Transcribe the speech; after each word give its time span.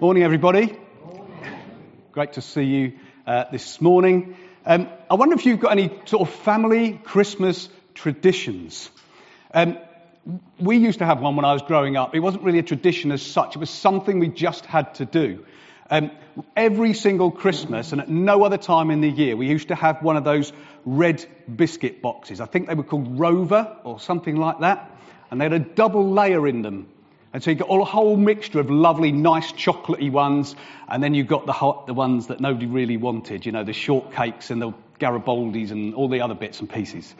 Morning, 0.00 0.24
everybody. 0.24 0.76
Great 2.10 2.32
to 2.32 2.40
see 2.40 2.64
you 2.64 2.92
uh, 3.28 3.44
this 3.52 3.80
morning. 3.80 4.36
Um, 4.66 4.88
I 5.08 5.14
wonder 5.14 5.36
if 5.36 5.46
you've 5.46 5.60
got 5.60 5.70
any 5.70 5.88
sort 6.06 6.28
of 6.28 6.34
family 6.34 7.00
Christmas 7.04 7.68
traditions. 7.94 8.90
Um, 9.52 9.78
we 10.58 10.78
used 10.78 10.98
to 10.98 11.06
have 11.06 11.20
one 11.20 11.36
when 11.36 11.44
I 11.44 11.52
was 11.52 11.62
growing 11.62 11.96
up. 11.96 12.12
It 12.12 12.18
wasn't 12.18 12.42
really 12.42 12.58
a 12.58 12.64
tradition 12.64 13.12
as 13.12 13.22
such, 13.22 13.54
it 13.54 13.60
was 13.60 13.70
something 13.70 14.18
we 14.18 14.26
just 14.26 14.66
had 14.66 14.96
to 14.96 15.04
do. 15.04 15.46
Um, 15.88 16.10
every 16.56 16.92
single 16.92 17.30
Christmas 17.30 17.92
and 17.92 18.00
at 18.00 18.08
no 18.08 18.42
other 18.42 18.58
time 18.58 18.90
in 18.90 19.00
the 19.00 19.08
year, 19.08 19.36
we 19.36 19.46
used 19.46 19.68
to 19.68 19.76
have 19.76 20.02
one 20.02 20.16
of 20.16 20.24
those 20.24 20.52
red 20.84 21.24
biscuit 21.54 22.02
boxes. 22.02 22.40
I 22.40 22.46
think 22.46 22.66
they 22.66 22.74
were 22.74 22.82
called 22.82 23.16
Rover 23.20 23.76
or 23.84 24.00
something 24.00 24.34
like 24.34 24.58
that. 24.58 24.90
And 25.30 25.40
they 25.40 25.44
had 25.44 25.52
a 25.52 25.60
double 25.60 26.10
layer 26.10 26.48
in 26.48 26.62
them. 26.62 26.88
And 27.34 27.42
so 27.42 27.50
you've 27.50 27.58
got 27.58 27.68
a 27.68 27.84
whole 27.84 28.16
mixture 28.16 28.60
of 28.60 28.70
lovely, 28.70 29.10
nice, 29.10 29.50
chocolatey 29.50 30.08
ones, 30.08 30.54
and 30.88 31.02
then 31.02 31.14
you've 31.14 31.26
got 31.26 31.46
the, 31.46 31.82
the 31.88 31.92
ones 31.92 32.28
that 32.28 32.38
nobody 32.38 32.66
really 32.66 32.96
wanted, 32.96 33.44
you 33.44 33.50
know, 33.50 33.64
the 33.64 33.72
shortcakes 33.72 34.50
and 34.50 34.62
the 34.62 34.72
Garibaldis 35.00 35.72
and 35.72 35.94
all 35.96 36.08
the 36.08 36.20
other 36.20 36.36
bits 36.36 36.60
and 36.60 36.70
pieces. 36.70 37.12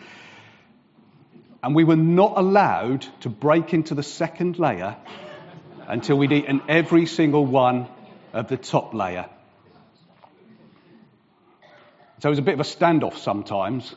And 1.64 1.74
we 1.74 1.82
were 1.82 1.96
not 1.96 2.34
allowed 2.38 3.04
to 3.22 3.28
break 3.28 3.74
into 3.74 3.96
the 3.96 4.04
second 4.04 4.56
layer 4.56 4.96
until 5.88 6.16
we'd 6.16 6.30
eaten 6.30 6.62
every 6.68 7.06
single 7.06 7.44
one 7.44 7.88
of 8.32 8.46
the 8.46 8.56
top 8.56 8.94
layer. 8.94 9.28
So 12.20 12.28
it 12.28 12.30
was 12.30 12.38
a 12.38 12.42
bit 12.42 12.54
of 12.54 12.60
a 12.60 12.62
standoff 12.62 13.18
sometimes, 13.18 13.92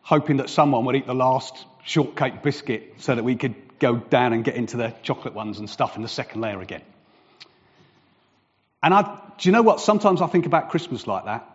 hoping 0.00 0.38
that 0.38 0.48
someone 0.48 0.86
would 0.86 0.96
eat 0.96 1.06
the 1.06 1.14
last 1.14 1.66
shortcake 1.84 2.42
biscuit 2.42 2.94
so 3.00 3.14
that 3.14 3.22
we 3.22 3.36
could 3.36 3.54
go 3.82 3.96
down 3.96 4.32
and 4.32 4.44
get 4.44 4.54
into 4.54 4.76
the 4.76 4.94
chocolate 5.02 5.34
ones 5.34 5.58
and 5.58 5.68
stuff 5.68 5.96
in 5.96 6.02
the 6.02 6.08
second 6.08 6.40
layer 6.40 6.60
again. 6.60 6.82
And 8.82 8.94
I, 8.94 9.02
do 9.38 9.48
you 9.48 9.52
know 9.52 9.62
what? 9.62 9.80
Sometimes 9.80 10.22
I 10.22 10.28
think 10.28 10.46
about 10.46 10.70
Christmas 10.70 11.06
like 11.06 11.24
that. 11.24 11.48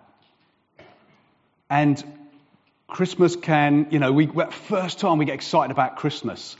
And 1.69 2.03
Christmas 2.87 3.35
can, 3.35 3.87
you 3.91 3.99
know, 3.99 4.11
we, 4.11 4.27
first 4.67 4.99
time 4.99 5.17
we 5.17 5.25
get 5.25 5.35
excited 5.35 5.71
about 5.71 5.95
Christmas. 5.95 6.55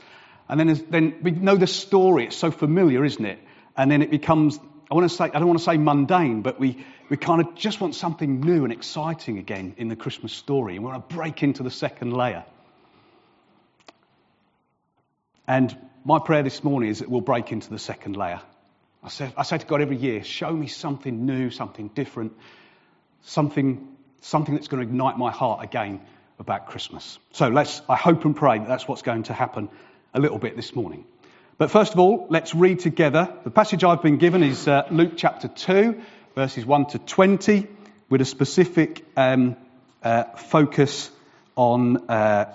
And 0.48 0.58
then, 0.58 0.86
then 0.88 1.18
we 1.22 1.30
know 1.30 1.56
the 1.56 1.66
story. 1.66 2.24
It's 2.24 2.36
so 2.36 2.50
familiar, 2.50 3.04
isn't 3.04 3.24
it? 3.24 3.38
And 3.76 3.90
then 3.90 4.02
it 4.02 4.10
becomes, 4.10 4.58
I 4.90 4.94
want 4.94 5.08
to 5.08 5.14
say, 5.14 5.24
I 5.24 5.38
don't 5.38 5.46
want 5.46 5.58
to 5.58 5.64
say 5.64 5.76
mundane, 5.76 6.42
but 6.42 6.58
we, 6.58 6.84
we 7.10 7.18
kind 7.18 7.42
of 7.42 7.54
just 7.54 7.80
want 7.80 7.94
something 7.94 8.40
new 8.40 8.64
and 8.64 8.72
exciting 8.72 9.38
again 9.38 9.74
in 9.76 9.88
the 9.88 9.96
Christmas 9.96 10.32
story. 10.32 10.76
And 10.76 10.84
we 10.84 10.90
want 10.90 11.08
to 11.08 11.14
break 11.14 11.42
into 11.42 11.62
the 11.62 11.70
second 11.70 12.12
layer. 12.14 12.44
And 15.48 15.74
my 16.04 16.18
prayer 16.18 16.42
this 16.42 16.62
morning 16.62 16.90
is 16.90 16.98
that 16.98 17.08
we'll 17.08 17.22
break 17.22 17.52
into 17.52 17.70
the 17.70 17.78
second 17.78 18.18
layer. 18.18 18.42
I 19.02 19.08
say, 19.08 19.32
I 19.34 19.44
say 19.44 19.56
to 19.56 19.66
God 19.66 19.80
every 19.80 19.96
year, 19.96 20.22
show 20.22 20.52
me 20.52 20.66
something 20.66 21.24
new, 21.24 21.50
something 21.50 21.88
different, 21.88 22.34
something, 23.22 23.88
something 24.20 24.54
that's 24.54 24.68
going 24.68 24.82
to 24.82 24.88
ignite 24.88 25.16
my 25.16 25.30
heart 25.30 25.64
again 25.64 26.02
about 26.38 26.66
Christmas. 26.66 27.18
So 27.32 27.48
let's, 27.48 27.80
I 27.88 27.96
hope 27.96 28.26
and 28.26 28.36
pray 28.36 28.58
that 28.58 28.68
that's 28.68 28.86
what's 28.86 29.00
going 29.00 29.22
to 29.24 29.32
happen 29.32 29.70
a 30.12 30.20
little 30.20 30.38
bit 30.38 30.54
this 30.54 30.74
morning. 30.74 31.06
But 31.56 31.70
first 31.70 31.94
of 31.94 31.98
all, 31.98 32.26
let's 32.28 32.54
read 32.54 32.80
together. 32.80 33.32
The 33.44 33.50
passage 33.50 33.84
I've 33.84 34.02
been 34.02 34.18
given 34.18 34.42
is 34.42 34.68
uh, 34.68 34.86
Luke 34.90 35.14
chapter 35.16 35.48
2, 35.48 35.98
verses 36.34 36.66
1 36.66 36.86
to 36.88 36.98
20, 36.98 37.66
with 38.10 38.20
a 38.20 38.26
specific 38.26 39.02
um, 39.16 39.56
uh, 40.02 40.24
focus 40.24 41.10
on 41.56 42.08
uh, 42.10 42.54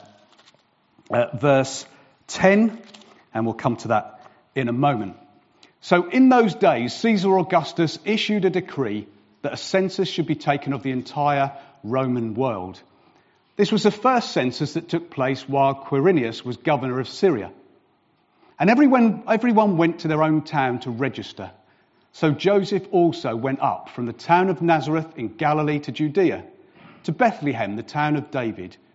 uh 1.10 1.36
verse 1.36 1.86
10, 2.34 2.82
and 3.34 3.46
we'll 3.46 3.54
come 3.54 3.78
to 3.78 3.90
that 3.90 4.20
in 4.56 4.68
a 4.68 4.74
moment. 4.74 5.18
So, 5.82 6.10
in 6.10 6.30
those 6.30 6.56
days, 6.56 6.94
Caesar 6.94 7.38
Augustus 7.38 8.00
issued 8.06 8.46
a 8.46 8.50
decree 8.50 9.08
that 9.42 9.54
a 9.54 9.58
census 9.58 10.10
should 10.10 10.28
be 10.28 10.36
taken 10.36 10.74
of 10.74 10.84
the 10.84 10.92
entire 10.92 11.52
Roman 11.84 12.34
world. 12.34 12.82
This 13.56 13.72
was 13.72 13.84
the 13.84 13.92
first 13.92 14.32
census 14.32 14.74
that 14.74 14.90
took 14.90 15.12
place 15.12 15.48
while 15.48 15.76
Quirinius 15.76 16.44
was 16.44 16.58
governor 16.58 17.00
of 17.00 17.08
Syria. 17.08 17.52
And 18.60 18.70
everyone, 18.70 19.24
everyone 19.28 19.78
went 19.78 20.00
to 20.00 20.08
their 20.08 20.24
own 20.24 20.42
town 20.44 20.80
to 20.82 20.90
register. 20.90 21.52
So 22.14 22.32
Joseph 22.32 22.88
also 22.92 23.36
went 23.36 23.60
up 23.60 23.90
from 23.90 24.06
the 24.06 24.14
town 24.14 24.50
of 24.50 24.62
Nazareth 24.62 25.18
in 25.18 25.36
Galilee 25.36 25.80
to 25.80 25.92
Judea, 25.92 26.46
to 27.04 27.12
Bethlehem, 27.12 27.76
the 27.76 27.84
town 27.84 28.16
of 28.16 28.32
David, 28.32 28.78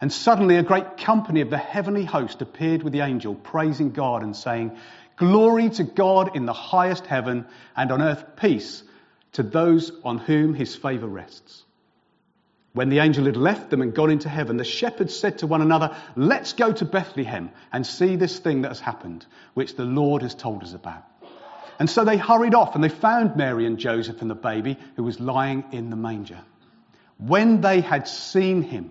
And 0.00 0.12
suddenly 0.12 0.56
a 0.56 0.62
great 0.62 0.98
company 0.98 1.40
of 1.40 1.50
the 1.50 1.58
heavenly 1.58 2.04
host 2.04 2.42
appeared 2.42 2.82
with 2.82 2.92
the 2.92 3.00
angel, 3.00 3.34
praising 3.34 3.92
God 3.92 4.22
and 4.22 4.36
saying, 4.36 4.76
Glory 5.16 5.70
to 5.70 5.84
God 5.84 6.36
in 6.36 6.44
the 6.44 6.52
highest 6.52 7.06
heaven, 7.06 7.46
and 7.74 7.90
on 7.90 8.02
earth 8.02 8.36
peace 8.36 8.82
to 9.32 9.42
those 9.42 9.90
on 10.04 10.18
whom 10.18 10.54
his 10.54 10.76
favour 10.76 11.06
rests. 11.06 11.62
When 12.74 12.90
the 12.90 12.98
angel 12.98 13.24
had 13.24 13.38
left 13.38 13.70
them 13.70 13.80
and 13.80 13.94
gone 13.94 14.10
into 14.10 14.28
heaven, 14.28 14.58
the 14.58 14.64
shepherds 14.64 15.16
said 15.16 15.38
to 15.38 15.46
one 15.46 15.62
another, 15.62 15.96
Let's 16.14 16.52
go 16.52 16.72
to 16.72 16.84
Bethlehem 16.84 17.50
and 17.72 17.86
see 17.86 18.16
this 18.16 18.38
thing 18.38 18.62
that 18.62 18.68
has 18.68 18.80
happened, 18.80 19.24
which 19.54 19.76
the 19.76 19.86
Lord 19.86 20.20
has 20.20 20.34
told 20.34 20.62
us 20.62 20.74
about. 20.74 21.02
And 21.78 21.88
so 21.88 22.04
they 22.04 22.18
hurried 22.18 22.54
off 22.54 22.74
and 22.74 22.84
they 22.84 22.90
found 22.90 23.36
Mary 23.36 23.64
and 23.64 23.78
Joseph 23.78 24.20
and 24.20 24.30
the 24.30 24.34
baby 24.34 24.76
who 24.96 25.04
was 25.04 25.20
lying 25.20 25.64
in 25.72 25.88
the 25.88 25.96
manger. 25.96 26.40
When 27.16 27.62
they 27.62 27.80
had 27.80 28.08
seen 28.08 28.60
him, 28.60 28.90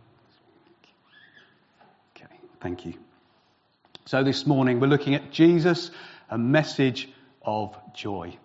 Thank 2.61 2.85
you. 2.85 2.93
So 4.05 4.23
this 4.23 4.45
morning 4.45 4.79
we're 4.79 4.85
looking 4.85 5.15
at 5.15 5.31
Jesus, 5.31 5.89
a 6.29 6.37
message 6.37 7.09
of 7.41 7.75
joy. 7.95 8.37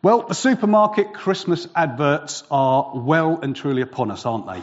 Well, 0.00 0.22
the 0.28 0.34
supermarket 0.34 1.12
Christmas 1.12 1.66
adverts 1.74 2.44
are 2.52 2.92
well 2.94 3.40
and 3.42 3.56
truly 3.56 3.82
upon 3.82 4.12
us, 4.12 4.26
aren't 4.26 4.46
they? 4.46 4.62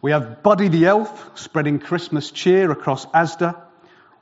We 0.00 0.12
have 0.12 0.42
Buddy 0.42 0.68
the 0.68 0.86
Elf 0.86 1.38
spreading 1.38 1.80
Christmas 1.80 2.30
cheer 2.30 2.70
across 2.70 3.04
Asda, 3.04 3.60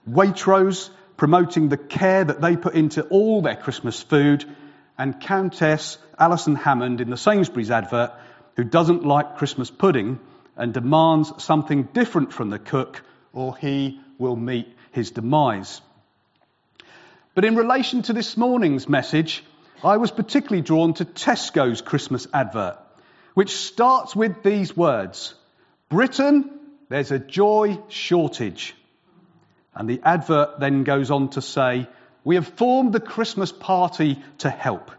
Waitrose 0.09 0.91
promoting 1.17 1.69
the 1.69 1.77
care 1.77 2.25
that 2.25 2.41
they 2.41 2.57
put 2.57 2.75
into 2.75 3.03
all 3.03 3.41
their 3.41 3.57
Christmas 3.57 4.03
food, 4.03 4.45
and 4.99 5.21
Countess 5.21 5.99
Alison 6.19 6.57
Hammond 6.57 7.01
in 7.01 7.11
the 7.11 7.17
Sainsbury's 7.17 7.71
advert, 7.71 8.13
who 8.57 8.65
doesn't 8.65 9.05
like 9.05 9.37
Christmas 9.37 9.71
pudding 9.71 10.19
and 10.57 10.73
demands 10.73 11.33
something 11.43 11.85
different 11.85 12.33
from 12.33 12.51
the 12.51 12.59
cook, 12.59 13.03
or 13.33 13.57
he 13.57 14.01
will 14.19 14.37
meet 14.37 14.69
his 14.93 15.11
demise. 15.11 15.81
But 17.35 17.45
in 17.45 17.55
relation 17.55 18.03
to 18.03 18.13
this 18.13 18.37
morning's 18.37 18.89
message, 18.89 19.45
I 19.85 19.99
was 19.99 20.11
particularly 20.11 20.63
drawn 20.63 20.95
to 20.95 21.05
Tesco's 21.05 21.83
Christmas 21.83 22.27
advert. 22.33 22.79
which 23.35 23.55
starts 23.55 24.17
with 24.17 24.43
these 24.43 24.75
words 24.75 25.35
Britain, 25.91 26.51
there's 26.89 27.13
a 27.13 27.19
joy 27.19 27.79
shortage. 27.89 28.75
And 29.75 29.91
the 29.91 30.01
advert 30.03 30.59
then 30.59 30.85
goes 30.85 31.11
on 31.11 31.29
to 31.31 31.43
say, 31.43 31.87
We 32.25 32.37
have 32.37 32.49
formed 32.49 32.95
the 32.95 33.01
Christmas 33.01 33.53
party 33.53 34.23
to 34.39 34.49
help. 34.49 34.91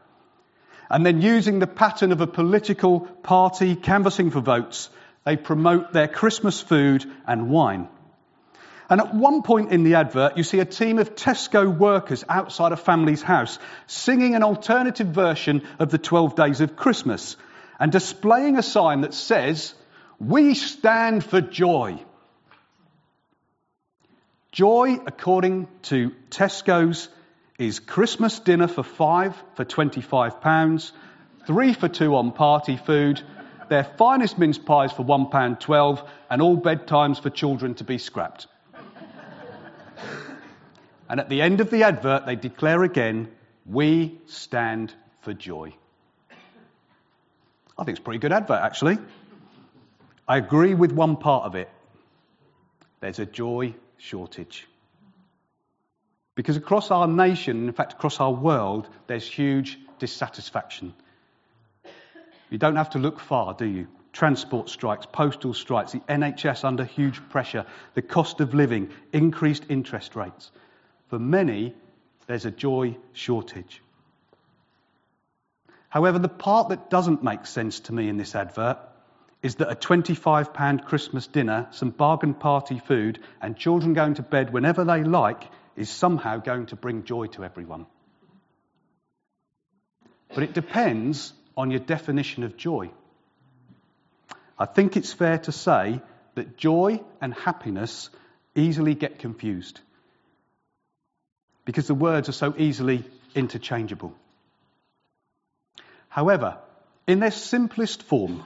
And 0.90 1.04
then, 1.04 1.22
using 1.22 1.58
the 1.58 1.68
pattern 1.68 2.12
of 2.12 2.22
a 2.22 2.28
political 2.28 3.00
party 3.02 3.76
canvassing 3.76 4.30
for 4.30 4.40
votes, 4.40 4.90
they 5.28 5.36
promote 5.36 5.92
their 5.92 6.08
Christmas 6.08 6.62
food 6.62 7.06
and 7.28 7.50
wine. 7.50 7.90
And 8.90 9.02
at 9.02 9.14
one 9.14 9.42
point 9.42 9.74
in 9.74 9.84
the 9.84 9.96
advert, 9.96 10.38
you 10.38 10.44
see 10.44 10.60
a 10.62 10.66
team 10.66 11.00
of 11.00 11.16
Tesco 11.16 11.78
workers 11.78 12.24
outside 12.30 12.72
a 12.72 12.78
family's 12.78 13.22
house 13.22 13.60
singing 13.88 14.36
an 14.36 14.44
alternative 14.44 15.08
version 15.08 15.68
of 15.80 15.90
the 15.90 15.98
12 15.98 16.38
Days 16.38 16.62
of 16.62 16.78
Christmas 16.78 17.36
and 17.78 17.92
displaying 17.92 18.58
a 18.58 18.64
sign 18.64 19.02
that 19.02 19.14
says, 19.14 19.74
We 20.18 20.54
stand 20.54 21.26
for 21.26 21.42
joy. 21.42 22.02
Joy, 24.54 24.98
according 25.06 25.68
to 25.92 26.12
Tesco's, 26.30 27.10
is 27.60 27.82
Christmas 27.82 28.40
dinner 28.40 28.70
for 28.70 28.84
five 28.84 29.36
for 29.56 29.66
£25, 29.66 30.92
three 31.46 31.74
for 31.74 31.90
two 31.90 32.16
on 32.16 32.32
party 32.32 32.78
food, 32.78 33.22
their 33.70 33.84
finest 33.84 34.38
mince 34.38 34.58
pies 34.58 34.92
for 34.92 35.04
£1.12, 35.04 36.08
and 36.30 36.42
all 36.42 36.58
bedtimes 36.58 37.22
for 37.22 37.30
children 37.30 37.76
to 37.76 37.84
be 37.84 37.98
scrapped. 37.98 38.48
and 41.10 41.20
at 41.20 41.30
the 41.30 41.42
end 41.42 41.62
of 41.62 41.70
the 41.70 41.84
advert, 41.84 42.26
they 42.26 42.36
declare 42.36 42.84
again, 42.84 43.30
We 43.66 44.20
stand 44.28 44.94
for 45.22 45.34
joy. 45.34 45.74
I 47.78 47.84
think 47.84 47.98
it's 47.98 48.00
a 48.00 48.04
pretty 48.04 48.20
good 48.20 48.32
advert, 48.32 48.62
actually. 48.62 48.98
I 50.28 50.38
agree 50.38 50.74
with 50.74 50.92
one 50.92 51.18
part 51.18 51.46
of 51.46 51.56
it. 51.56 51.70
There's 53.00 53.20
a 53.20 53.26
joy 53.26 53.76
shortage. 53.98 54.68
Because 56.36 56.58
across 56.58 56.92
our 56.92 57.08
nation, 57.08 57.68
in 57.68 57.74
fact, 57.74 57.94
across 57.94 58.20
our 58.20 58.32
world, 58.32 58.88
there's 59.08 59.28
huge 59.28 59.78
dissatisfaction. 60.00 60.94
You 62.50 62.58
don't 62.58 62.76
have 62.76 62.92
to 62.92 63.00
look 63.00 63.20
far, 63.20 63.54
do 63.54 63.66
you? 63.66 63.88
Transport 64.14 64.70
strikes, 64.70 65.06
postal 65.06 65.54
strikes, 65.54 65.92
the 65.92 66.00
NHS 66.00 66.64
under 66.64 66.84
huge 66.84 67.22
pressure, 67.30 67.66
the 67.94 68.02
cost 68.02 68.40
of 68.40 68.54
living, 68.54 68.90
increased 69.12 69.66
interest 69.70 70.16
rates. 70.16 70.52
For 71.10 71.20
many, 71.20 71.76
there's 72.26 72.46
a 72.46 72.52
joy 72.52 72.98
shortage. 73.14 73.82
However, 75.90 76.20
the 76.20 76.30
part 76.30 76.70
that 76.70 76.90
doesn't 76.90 77.24
make 77.24 77.46
sense 77.46 77.82
to 77.82 77.94
me 77.94 78.10
in 78.10 78.18
this 78.18 78.36
advert 78.36 78.78
is 79.44 79.56
that 79.56 79.72
a 79.72 79.76
£25 79.76 80.86
Christmas 80.86 81.28
dinner, 81.28 81.68
some 81.72 81.92
bargain 81.92 82.34
party 82.34 82.80
food, 82.80 83.20
and 83.42 83.56
children 83.56 83.94
going 83.94 84.16
to 84.16 84.24
bed 84.24 84.52
whenever 84.52 84.84
they 84.84 85.04
like 85.04 85.44
is 85.76 85.90
somehow 85.90 86.38
going 86.38 86.66
to 86.68 86.76
bring 86.76 87.04
joy 87.04 87.28
to 87.28 87.44
everyone. 87.44 87.86
But 90.34 90.44
it 90.44 90.54
depends 90.54 91.34
on 91.58 91.72
your 91.72 91.80
definition 91.80 92.44
of 92.44 92.56
joy. 92.56 92.90
I 94.58 94.66
think 94.66 94.96
it's 94.96 95.12
fair 95.12 95.40
to 95.40 95.52
say 95.52 96.00
that 96.36 96.56
joy 96.56 97.02
and 97.20 97.34
happiness 97.34 98.10
easily 98.56 98.94
get 98.94 99.20
confused 99.20 99.82
because 101.66 101.88
the 101.88 101.96
words 101.96 102.30
are 102.30 102.34
so 102.34 102.54
easily 102.58 103.04
interchangeable. 103.36 104.16
However, 106.08 106.58
in 107.08 107.20
their 107.20 107.32
simplest 107.32 108.04
form, 108.04 108.46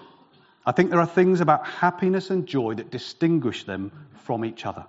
I 0.65 0.71
think 0.71 0.89
there 0.89 0.99
are 0.99 1.05
things 1.05 1.41
about 1.41 1.67
happiness 1.67 2.29
and 2.29 2.47
joy 2.47 2.75
that 2.75 2.91
distinguish 2.91 3.63
them 3.65 3.91
from 4.23 4.43
each 4.45 4.65
other. 4.65 4.85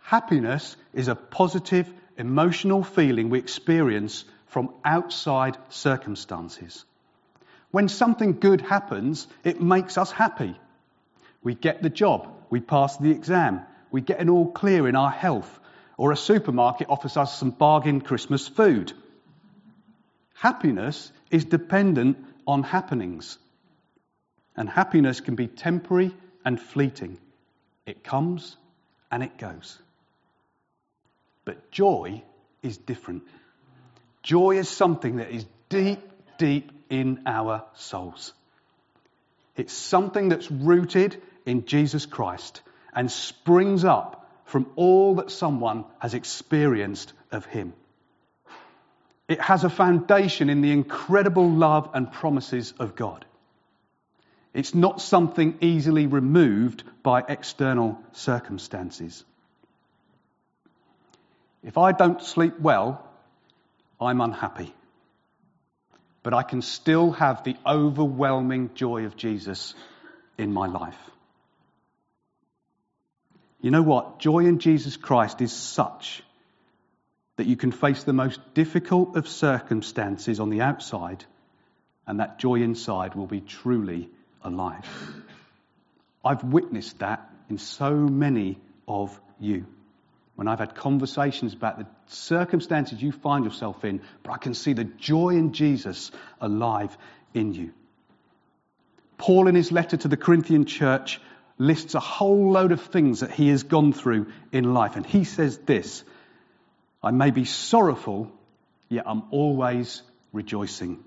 Happiness 0.00 0.76
is 0.92 1.08
a 1.08 1.14
positive, 1.14 1.92
emotional 2.16 2.82
feeling 2.82 3.30
we 3.30 3.38
experience 3.38 4.24
from 4.48 4.74
outside 4.84 5.56
circumstances. 5.68 6.84
When 7.70 7.88
something 7.88 8.40
good 8.40 8.60
happens, 8.60 9.26
it 9.44 9.60
makes 9.60 9.98
us 9.98 10.10
happy. 10.10 10.58
We 11.42 11.54
get 11.54 11.82
the 11.82 11.90
job, 11.90 12.28
we 12.50 12.60
pass 12.60 12.96
the 12.96 13.10
exam, 13.10 13.62
we 13.90 14.00
get 14.00 14.20
an 14.20 14.30
all 14.30 14.50
clear 14.50 14.88
in 14.88 14.96
our 14.96 15.10
health, 15.10 15.60
or 15.96 16.12
a 16.12 16.16
supermarket 16.16 16.88
offers 16.88 17.16
us 17.16 17.38
some 17.38 17.50
bargain 17.50 18.00
Christmas 18.00 18.48
food. 18.48 18.92
Happiness 20.34 21.12
is 21.30 21.44
dependent 21.44 22.16
on 22.46 22.62
happenings. 22.62 23.38
And 24.56 24.68
happiness 24.68 25.20
can 25.20 25.34
be 25.34 25.46
temporary 25.46 26.14
and 26.44 26.60
fleeting. 26.60 27.18
It 27.86 28.04
comes 28.04 28.56
and 29.10 29.22
it 29.22 29.36
goes. 29.38 29.78
But 31.44 31.70
joy 31.70 32.22
is 32.62 32.76
different. 32.76 33.24
Joy 34.28 34.58
is 34.58 34.68
something 34.68 35.16
that 35.16 35.30
is 35.30 35.46
deep, 35.70 36.00
deep 36.36 36.70
in 36.90 37.22
our 37.24 37.64
souls. 37.76 38.34
It's 39.56 39.72
something 39.72 40.28
that's 40.28 40.50
rooted 40.50 41.16
in 41.46 41.64
Jesus 41.64 42.04
Christ 42.04 42.60
and 42.92 43.10
springs 43.10 43.86
up 43.86 44.30
from 44.44 44.66
all 44.76 45.14
that 45.14 45.30
someone 45.30 45.86
has 45.98 46.12
experienced 46.12 47.14
of 47.32 47.46
Him. 47.46 47.72
It 49.28 49.40
has 49.40 49.64
a 49.64 49.70
foundation 49.70 50.50
in 50.50 50.60
the 50.60 50.72
incredible 50.72 51.48
love 51.48 51.88
and 51.94 52.12
promises 52.12 52.74
of 52.78 52.94
God. 52.96 53.24
It's 54.52 54.74
not 54.74 55.00
something 55.00 55.56
easily 55.62 56.06
removed 56.06 56.82
by 57.02 57.24
external 57.26 57.98
circumstances. 58.12 59.24
If 61.62 61.78
I 61.78 61.92
don't 61.92 62.22
sleep 62.22 62.60
well, 62.60 63.07
I'm 64.00 64.20
unhappy. 64.20 64.74
But 66.22 66.34
I 66.34 66.42
can 66.42 66.62
still 66.62 67.12
have 67.12 67.44
the 67.44 67.56
overwhelming 67.66 68.70
joy 68.74 69.04
of 69.04 69.16
Jesus 69.16 69.74
in 70.36 70.52
my 70.52 70.66
life. 70.66 70.98
You 73.60 73.70
know 73.70 73.82
what? 73.82 74.20
Joy 74.20 74.40
in 74.40 74.58
Jesus 74.58 74.96
Christ 74.96 75.40
is 75.40 75.52
such 75.52 76.22
that 77.36 77.46
you 77.46 77.56
can 77.56 77.72
face 77.72 78.04
the 78.04 78.12
most 78.12 78.40
difficult 78.54 79.16
of 79.16 79.28
circumstances 79.28 80.40
on 80.40 80.50
the 80.50 80.60
outside, 80.60 81.24
and 82.06 82.20
that 82.20 82.38
joy 82.38 82.56
inside 82.56 83.14
will 83.14 83.26
be 83.26 83.40
truly 83.40 84.08
alive. 84.42 84.84
I've 86.24 86.44
witnessed 86.44 86.98
that 86.98 87.28
in 87.48 87.58
so 87.58 87.92
many 87.94 88.58
of 88.86 89.18
you. 89.40 89.66
When 90.38 90.46
I've 90.46 90.60
had 90.60 90.76
conversations 90.76 91.52
about 91.52 91.78
the 91.80 91.86
circumstances 92.06 93.02
you 93.02 93.10
find 93.10 93.44
yourself 93.44 93.84
in, 93.84 94.00
but 94.22 94.30
I 94.30 94.38
can 94.38 94.54
see 94.54 94.72
the 94.72 94.84
joy 94.84 95.30
in 95.30 95.52
Jesus 95.52 96.12
alive 96.40 96.96
in 97.34 97.54
you. 97.54 97.72
Paul, 99.16 99.48
in 99.48 99.56
his 99.56 99.72
letter 99.72 99.96
to 99.96 100.06
the 100.06 100.16
Corinthian 100.16 100.64
church, 100.64 101.20
lists 101.58 101.96
a 101.96 101.98
whole 101.98 102.52
load 102.52 102.70
of 102.70 102.80
things 102.80 103.18
that 103.18 103.32
he 103.32 103.48
has 103.48 103.64
gone 103.64 103.92
through 103.92 104.28
in 104.52 104.74
life. 104.74 104.94
And 104.94 105.04
he 105.04 105.24
says 105.24 105.58
this 105.58 106.04
I 107.02 107.10
may 107.10 107.32
be 107.32 107.44
sorrowful, 107.44 108.30
yet 108.88 109.08
I'm 109.08 109.24
always 109.32 110.02
rejoicing. 110.32 111.02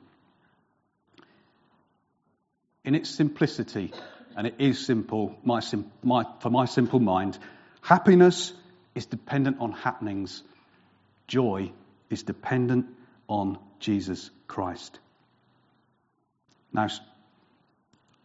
In 2.84 2.96
its 2.96 3.10
simplicity, 3.10 3.94
and 4.36 4.46
it 4.46 4.56
is 4.60 4.86
simple 4.86 5.38
my, 5.46 5.62
my, 6.04 6.26
for 6.42 6.50
my 6.50 6.66
simple 6.66 7.00
mind, 7.00 7.40
happiness 7.80 8.52
is 8.96 9.06
dependent 9.06 9.58
on 9.60 9.72
happenings, 9.72 10.44
joy 11.28 11.72
is 12.10 12.24
dependent 12.24 12.88
on 13.28 13.58
Jesus 13.80 14.30
Christ. 14.48 15.00
Now, 16.74 16.88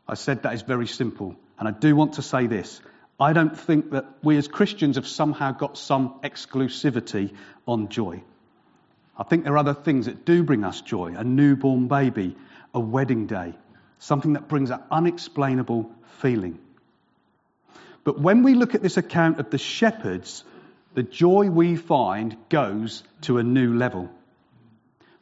I 0.09 0.15
said 0.15 0.43
that 0.43 0.55
is 0.55 0.63
very 0.63 0.87
simple, 0.87 1.37
and 1.59 1.69
I 1.69 1.73
do 1.73 1.95
want 1.97 2.15
to 2.15 2.23
say 2.23 2.47
this. 2.47 2.81
I 3.19 3.33
don't 3.33 3.59
think 3.59 3.93
that 3.93 4.07
we 4.23 4.37
as 4.37 4.47
Christians 4.47 4.97
have 4.97 5.07
somehow 5.07 5.53
got 5.53 5.79
some 5.79 6.21
exclusivity 6.23 7.33
on 7.67 7.89
joy. 7.89 8.23
I 9.19 9.23
think 9.25 9.45
there 9.45 9.55
are 9.55 9.59
other 9.59 9.75
things 9.75 10.07
that 10.07 10.27
do 10.27 10.43
bring 10.43 10.65
us 10.65 10.81
joy 10.83 11.15
a 11.17 11.25
newborn 11.25 11.89
baby, 11.89 12.37
a 12.75 12.81
wedding 12.81 13.27
day, 13.27 13.55
something 13.99 14.35
that 14.35 14.49
brings 14.49 14.71
an 14.71 14.83
unexplainable 14.91 15.91
feeling. 16.19 16.59
But 18.05 18.21
when 18.21 18.43
we 18.43 18.55
look 18.55 18.75
at 18.75 18.83
this 18.83 18.99
account 18.99 19.41
of 19.41 19.51
the 19.51 19.59
shepherds, 19.59 20.45
the 20.97 21.03
joy 21.03 21.51
we 21.51 21.77
find 21.77 22.35
goes 22.49 23.05
to 23.21 23.37
a 23.37 23.43
new 23.43 23.77
level. 23.77 24.11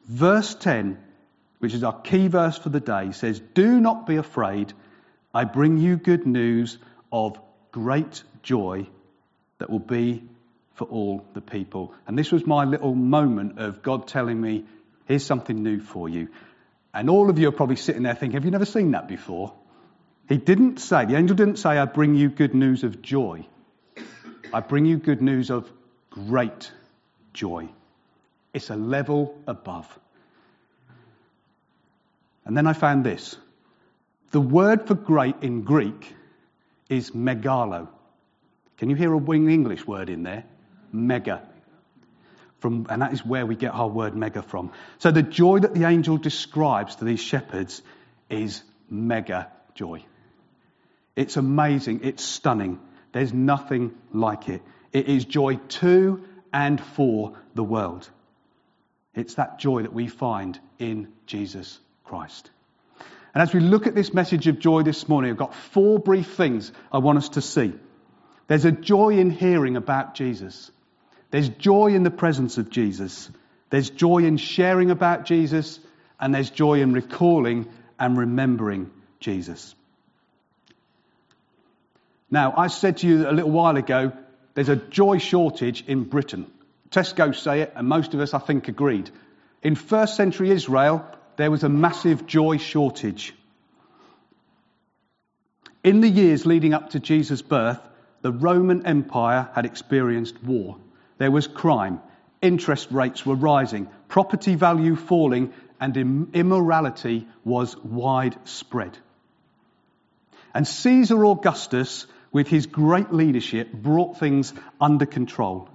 Verse 0.04 0.54
10, 0.54 0.96
which 1.58 1.74
is 1.74 1.82
our 1.82 2.00
key 2.00 2.28
verse 2.28 2.56
for 2.56 2.68
the 2.68 2.78
day, 2.78 3.10
says, 3.10 3.40
Do 3.40 3.80
not 3.80 4.06
be 4.06 4.14
afraid. 4.14 4.72
I 5.34 5.42
bring 5.42 5.78
you 5.78 5.96
good 5.96 6.28
news 6.28 6.78
of 7.10 7.40
great 7.72 8.22
joy 8.44 8.86
that 9.58 9.68
will 9.68 9.80
be 9.80 10.22
for 10.74 10.84
all 10.84 11.26
the 11.34 11.40
people. 11.40 11.92
And 12.06 12.16
this 12.16 12.30
was 12.30 12.46
my 12.46 12.64
little 12.64 12.94
moment 12.94 13.58
of 13.58 13.82
God 13.82 14.06
telling 14.06 14.40
me, 14.40 14.66
here's 15.06 15.26
something 15.26 15.60
new 15.60 15.80
for 15.80 16.08
you. 16.08 16.28
And 16.92 17.10
all 17.10 17.30
of 17.30 17.40
you 17.40 17.48
are 17.48 17.52
probably 17.52 17.76
sitting 17.76 18.04
there 18.04 18.14
thinking, 18.14 18.36
have 18.36 18.44
you 18.44 18.52
never 18.52 18.64
seen 18.64 18.92
that 18.92 19.08
before? 19.08 19.52
He 20.28 20.36
didn't 20.36 20.78
say, 20.78 21.04
the 21.04 21.16
angel 21.16 21.34
didn't 21.34 21.56
say, 21.56 21.70
I 21.70 21.86
bring 21.86 22.14
you 22.14 22.28
good 22.28 22.54
news 22.54 22.84
of 22.84 23.02
joy. 23.02 23.48
I 24.52 24.60
bring 24.60 24.86
you 24.86 24.98
good 24.98 25.22
news 25.22 25.50
of 25.50 25.70
great 26.10 26.70
joy. 27.32 27.68
It's 28.52 28.70
a 28.70 28.76
level 28.76 29.36
above. 29.46 29.86
And 32.44 32.56
then 32.56 32.66
I 32.66 32.72
found 32.72 33.04
this. 33.04 33.36
The 34.30 34.40
word 34.40 34.86
for 34.86 34.94
great 34.94 35.36
in 35.42 35.62
Greek 35.62 36.14
is 36.88 37.10
megalo. 37.12 37.88
Can 38.78 38.90
you 38.90 38.96
hear 38.96 39.12
a 39.12 39.18
wing 39.18 39.50
English 39.50 39.86
word 39.86 40.10
in 40.10 40.22
there? 40.22 40.44
Mega. 40.92 41.42
From, 42.58 42.86
and 42.88 43.02
that 43.02 43.12
is 43.12 43.24
where 43.24 43.44
we 43.46 43.56
get 43.56 43.74
our 43.74 43.88
word 43.88 44.16
mega 44.16 44.42
from. 44.42 44.72
So 44.98 45.10
the 45.10 45.22
joy 45.22 45.60
that 45.60 45.74
the 45.74 45.84
angel 45.84 46.16
describes 46.16 46.96
to 46.96 47.04
these 47.04 47.20
shepherds 47.20 47.82
is 48.30 48.62
mega 48.88 49.50
joy. 49.74 50.04
It's 51.16 51.36
amazing. 51.36 52.00
It's 52.02 52.24
stunning. 52.24 52.80
There's 53.14 53.32
nothing 53.32 53.94
like 54.12 54.48
it. 54.48 54.60
It 54.92 55.06
is 55.06 55.24
joy 55.24 55.60
to 55.80 56.24
and 56.52 56.80
for 56.80 57.34
the 57.54 57.62
world. 57.62 58.10
It's 59.14 59.34
that 59.34 59.60
joy 59.60 59.82
that 59.82 59.92
we 59.92 60.08
find 60.08 60.58
in 60.80 61.12
Jesus 61.24 61.78
Christ. 62.02 62.50
And 63.32 63.40
as 63.40 63.54
we 63.54 63.60
look 63.60 63.86
at 63.86 63.94
this 63.94 64.12
message 64.12 64.48
of 64.48 64.58
joy 64.58 64.82
this 64.82 65.08
morning, 65.08 65.30
I've 65.30 65.36
got 65.36 65.54
four 65.54 66.00
brief 66.00 66.34
things 66.34 66.72
I 66.90 66.98
want 66.98 67.18
us 67.18 67.28
to 67.30 67.40
see. 67.40 67.72
There's 68.48 68.64
a 68.64 68.72
joy 68.72 69.10
in 69.10 69.30
hearing 69.30 69.76
about 69.76 70.16
Jesus. 70.16 70.72
There's 71.30 71.48
joy 71.48 71.94
in 71.94 72.02
the 72.02 72.10
presence 72.10 72.58
of 72.58 72.68
Jesus. 72.68 73.30
There's 73.70 73.90
joy 73.90 74.24
in 74.24 74.38
sharing 74.38 74.90
about 74.90 75.24
Jesus. 75.24 75.78
And 76.18 76.34
there's 76.34 76.50
joy 76.50 76.80
in 76.80 76.92
recalling 76.92 77.68
and 77.96 78.18
remembering 78.18 78.90
Jesus. 79.20 79.76
Now, 82.30 82.54
I 82.56 82.68
said 82.68 82.98
to 82.98 83.06
you 83.06 83.28
a 83.28 83.32
little 83.32 83.50
while 83.50 83.76
ago, 83.76 84.12
there's 84.54 84.68
a 84.68 84.76
joy 84.76 85.18
shortage 85.18 85.84
in 85.86 86.04
Britain. 86.04 86.50
Tesco 86.90 87.34
say 87.34 87.62
it, 87.62 87.72
and 87.74 87.88
most 87.88 88.14
of 88.14 88.20
us, 88.20 88.34
I 88.34 88.38
think, 88.38 88.68
agreed. 88.68 89.10
In 89.62 89.74
first 89.74 90.16
century 90.16 90.50
Israel, 90.50 91.04
there 91.36 91.50
was 91.50 91.64
a 91.64 91.68
massive 91.68 92.26
joy 92.26 92.58
shortage. 92.58 93.34
In 95.82 96.00
the 96.00 96.08
years 96.08 96.46
leading 96.46 96.72
up 96.72 96.90
to 96.90 97.00
Jesus' 97.00 97.42
birth, 97.42 97.80
the 98.22 98.32
Roman 98.32 98.86
Empire 98.86 99.50
had 99.54 99.66
experienced 99.66 100.42
war. 100.42 100.78
There 101.18 101.30
was 101.30 101.46
crime, 101.46 102.00
interest 102.40 102.90
rates 102.90 103.26
were 103.26 103.34
rising, 103.34 103.88
property 104.08 104.54
value 104.54 104.96
falling, 104.96 105.52
and 105.80 106.30
immorality 106.32 107.26
was 107.44 107.76
widespread. 107.76 108.96
And 110.54 110.66
Caesar 110.66 111.24
Augustus, 111.26 112.06
with 112.32 112.46
his 112.46 112.66
great 112.66 113.12
leadership, 113.12 113.72
brought 113.72 114.18
things 114.18 114.54
under 114.80 115.04
control. 115.04 115.68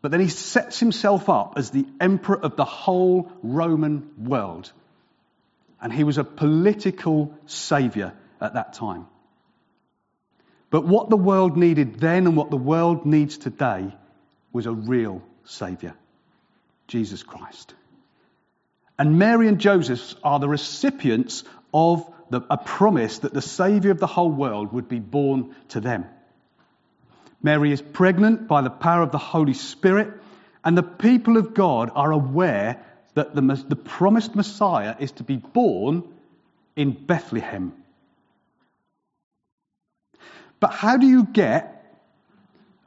But 0.00 0.12
then 0.12 0.20
he 0.20 0.28
sets 0.28 0.78
himself 0.78 1.28
up 1.28 1.54
as 1.56 1.70
the 1.70 1.84
emperor 2.00 2.38
of 2.38 2.56
the 2.56 2.64
whole 2.64 3.30
Roman 3.42 4.10
world. 4.16 4.72
And 5.82 5.92
he 5.92 6.04
was 6.04 6.18
a 6.18 6.24
political 6.24 7.34
savior 7.46 8.14
at 8.40 8.54
that 8.54 8.74
time. 8.74 9.06
But 10.70 10.86
what 10.86 11.10
the 11.10 11.16
world 11.16 11.56
needed 11.56 11.98
then 11.98 12.26
and 12.26 12.36
what 12.36 12.50
the 12.50 12.56
world 12.56 13.04
needs 13.04 13.36
today 13.38 13.92
was 14.52 14.66
a 14.66 14.72
real 14.72 15.22
savior 15.44 15.94
Jesus 16.86 17.22
Christ. 17.22 17.74
And 18.98 19.18
Mary 19.18 19.48
and 19.48 19.58
Joseph 19.58 20.14
are 20.22 20.38
the 20.38 20.48
recipients 20.48 21.44
of 21.72 22.08
the, 22.30 22.40
a 22.48 22.56
promise 22.56 23.18
that 23.18 23.34
the 23.34 23.42
Saviour 23.42 23.92
of 23.92 24.00
the 24.00 24.06
whole 24.06 24.30
world 24.30 24.72
would 24.72 24.88
be 24.88 24.98
born 24.98 25.54
to 25.68 25.80
them. 25.80 26.06
Mary 27.42 27.72
is 27.72 27.82
pregnant 27.82 28.48
by 28.48 28.62
the 28.62 28.70
power 28.70 29.02
of 29.02 29.12
the 29.12 29.18
Holy 29.18 29.54
Spirit, 29.54 30.12
and 30.64 30.76
the 30.76 30.82
people 30.82 31.36
of 31.36 31.54
God 31.54 31.90
are 31.94 32.12
aware 32.12 32.84
that 33.14 33.34
the, 33.34 33.40
the 33.68 33.76
promised 33.76 34.34
Messiah 34.34 34.94
is 34.98 35.12
to 35.12 35.24
be 35.24 35.36
born 35.36 36.04
in 36.76 36.92
Bethlehem. 36.92 37.72
But 40.60 40.72
how 40.72 40.98
do 40.98 41.06
you 41.06 41.24
get 41.24 41.76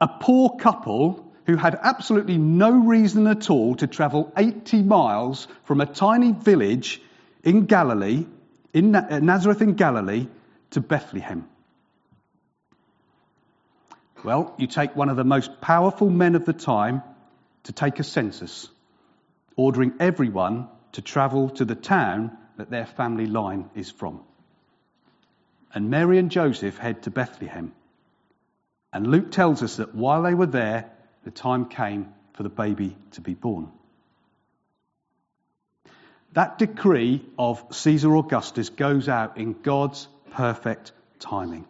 a 0.00 0.08
poor 0.08 0.56
couple 0.56 1.32
who 1.46 1.56
had 1.56 1.78
absolutely 1.82 2.38
no 2.38 2.70
reason 2.70 3.26
at 3.26 3.50
all 3.50 3.74
to 3.76 3.86
travel 3.86 4.32
80 4.36 4.82
miles 4.82 5.46
from 5.64 5.80
a 5.80 5.86
tiny 5.86 6.32
village 6.32 7.02
in 7.42 7.66
Galilee, 7.66 8.26
in 8.74 8.94
uh, 8.94 9.20
Nazareth 9.20 9.62
in 9.62 9.74
Galilee, 9.74 10.26
to 10.70 10.80
Bethlehem? 10.80 11.48
Well, 14.24 14.54
you 14.58 14.66
take 14.66 14.96
one 14.96 15.08
of 15.08 15.16
the 15.16 15.24
most 15.24 15.60
powerful 15.60 16.10
men 16.10 16.34
of 16.34 16.44
the 16.44 16.52
time 16.52 17.02
to 17.64 17.72
take 17.72 18.00
a 18.00 18.04
census, 18.04 18.68
ordering 19.56 19.94
everyone 20.00 20.68
to 20.92 21.02
travel 21.02 21.50
to 21.50 21.64
the 21.64 21.74
town 21.74 22.36
that 22.56 22.70
their 22.70 22.86
family 22.86 23.26
line 23.26 23.70
is 23.74 23.90
from. 23.90 24.20
And 25.72 25.90
Mary 25.90 26.18
and 26.18 26.30
Joseph 26.30 26.76
head 26.76 27.02
to 27.02 27.10
Bethlehem. 27.10 27.72
And 28.92 29.06
Luke 29.06 29.30
tells 29.30 29.62
us 29.62 29.76
that 29.76 29.94
while 29.94 30.22
they 30.22 30.34
were 30.34 30.46
there, 30.46 30.90
the 31.24 31.30
time 31.30 31.66
came 31.66 32.12
for 32.34 32.42
the 32.42 32.48
baby 32.48 32.96
to 33.12 33.20
be 33.20 33.34
born. 33.34 33.70
That 36.34 36.58
decree 36.58 37.24
of 37.38 37.64
Caesar 37.70 38.14
Augustus 38.14 38.68
goes 38.68 39.08
out 39.08 39.38
in 39.38 39.54
God's 39.62 40.08
perfect 40.32 40.92
timing 41.20 41.64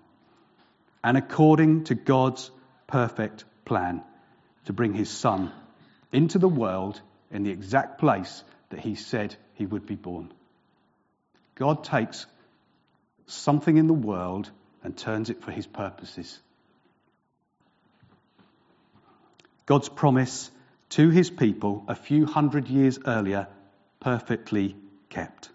and 1.03 1.19
according 1.19 1.85
to 1.85 1.95
God's 1.95 2.51
perfect 2.87 3.45
plan 3.67 4.03
to 4.65 4.73
bring 4.73 4.95
his 4.95 5.11
son 5.11 5.53
into 6.13 6.39
the 6.39 6.49
world 6.49 7.01
in 7.31 7.43
the 7.43 7.51
exact 7.51 7.99
place 7.99 8.43
that 8.71 8.81
he 8.81 8.95
said 8.95 9.37
he 9.55 9.67
would 9.67 9.85
be 9.85 9.97
born. 9.97 10.33
God 11.57 11.85
takes 11.85 12.27
something 13.27 13.77
in 13.77 13.87
the 13.87 13.93
world 13.93 14.51
and 14.83 14.97
turns 14.97 15.29
it 15.29 15.43
for 15.43 15.51
his 15.51 15.67
purposes. 15.67 16.41
God's 19.67 19.89
promise 19.89 20.51
to 20.91 21.11
his 21.11 21.31
people 21.31 21.85
a 21.87 21.95
few 21.95 22.27
hundred 22.27 22.69
years 22.69 22.99
earlier, 23.07 23.47
perfectly 24.05 24.77
kept. 25.09 25.49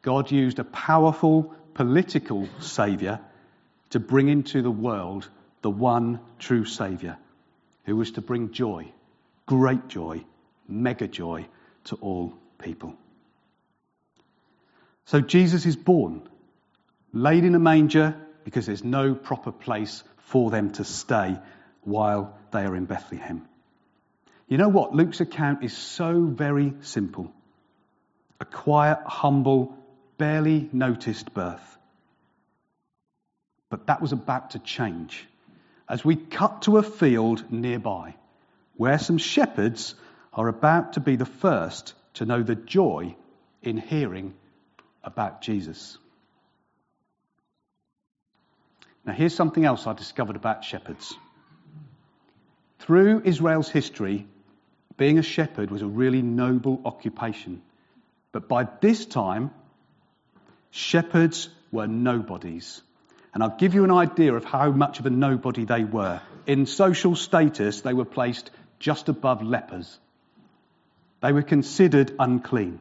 God 0.00 0.30
used 0.30 0.58
a 0.58 0.64
powerful 0.64 1.54
political 1.74 2.48
saviour 2.60 3.20
to 3.90 4.00
bring 4.00 4.28
into 4.28 4.62
the 4.62 4.70
world 4.70 5.28
the 5.60 5.70
one 5.70 6.20
true 6.38 6.64
Saviour 6.64 7.18
who 7.84 7.96
was 7.96 8.12
to 8.12 8.22
bring 8.22 8.52
joy, 8.52 8.90
great 9.44 9.88
joy, 9.88 10.24
mega 10.66 11.06
joy 11.06 11.46
to 11.84 11.96
all 11.96 12.32
people. 12.58 12.94
So 15.04 15.20
Jesus 15.20 15.66
is 15.66 15.76
born, 15.76 16.22
laid 17.12 17.44
in 17.44 17.54
a 17.54 17.58
manger 17.58 18.16
because 18.44 18.64
there's 18.64 18.84
no 18.84 19.14
proper 19.14 19.52
place 19.52 20.02
for 20.28 20.50
them 20.50 20.70
to 20.72 20.84
stay 20.84 21.38
while 21.82 22.38
they 22.52 22.62
are 22.62 22.74
in 22.74 22.86
Bethlehem. 22.86 23.49
You 24.50 24.58
know 24.58 24.68
what? 24.68 24.92
Luke's 24.92 25.20
account 25.20 25.62
is 25.62 25.74
so 25.74 26.24
very 26.24 26.74
simple. 26.80 27.32
A 28.40 28.44
quiet, 28.44 28.98
humble, 29.06 29.78
barely 30.18 30.68
noticed 30.72 31.32
birth. 31.32 31.78
But 33.68 33.86
that 33.86 34.02
was 34.02 34.10
about 34.10 34.50
to 34.50 34.58
change 34.58 35.24
as 35.88 36.04
we 36.04 36.16
cut 36.16 36.62
to 36.62 36.78
a 36.78 36.82
field 36.82 37.52
nearby 37.52 38.16
where 38.76 38.98
some 38.98 39.18
shepherds 39.18 39.94
are 40.32 40.48
about 40.48 40.94
to 40.94 41.00
be 41.00 41.14
the 41.14 41.26
first 41.26 41.94
to 42.14 42.24
know 42.24 42.42
the 42.42 42.56
joy 42.56 43.14
in 43.62 43.76
hearing 43.76 44.34
about 45.04 45.42
Jesus. 45.42 45.96
Now, 49.04 49.12
here's 49.12 49.34
something 49.34 49.64
else 49.64 49.86
I 49.86 49.92
discovered 49.92 50.34
about 50.34 50.64
shepherds. 50.64 51.14
Through 52.80 53.22
Israel's 53.24 53.68
history, 53.68 54.26
being 55.00 55.18
a 55.18 55.22
shepherd 55.22 55.70
was 55.70 55.80
a 55.80 55.86
really 55.86 56.20
noble 56.20 56.78
occupation. 56.84 57.62
But 58.32 58.48
by 58.48 58.68
this 58.82 59.06
time, 59.06 59.50
shepherds 60.70 61.48
were 61.72 61.86
nobodies. 61.86 62.82
And 63.32 63.42
I'll 63.42 63.56
give 63.56 63.72
you 63.72 63.84
an 63.84 63.90
idea 63.90 64.34
of 64.34 64.44
how 64.44 64.70
much 64.70 65.00
of 65.00 65.06
a 65.06 65.10
nobody 65.10 65.64
they 65.64 65.84
were. 65.84 66.20
In 66.46 66.66
social 66.66 67.16
status, 67.16 67.80
they 67.80 67.94
were 67.94 68.04
placed 68.04 68.50
just 68.78 69.08
above 69.08 69.42
lepers. 69.42 69.98
They 71.22 71.32
were 71.32 71.48
considered 71.54 72.14
unclean. 72.18 72.78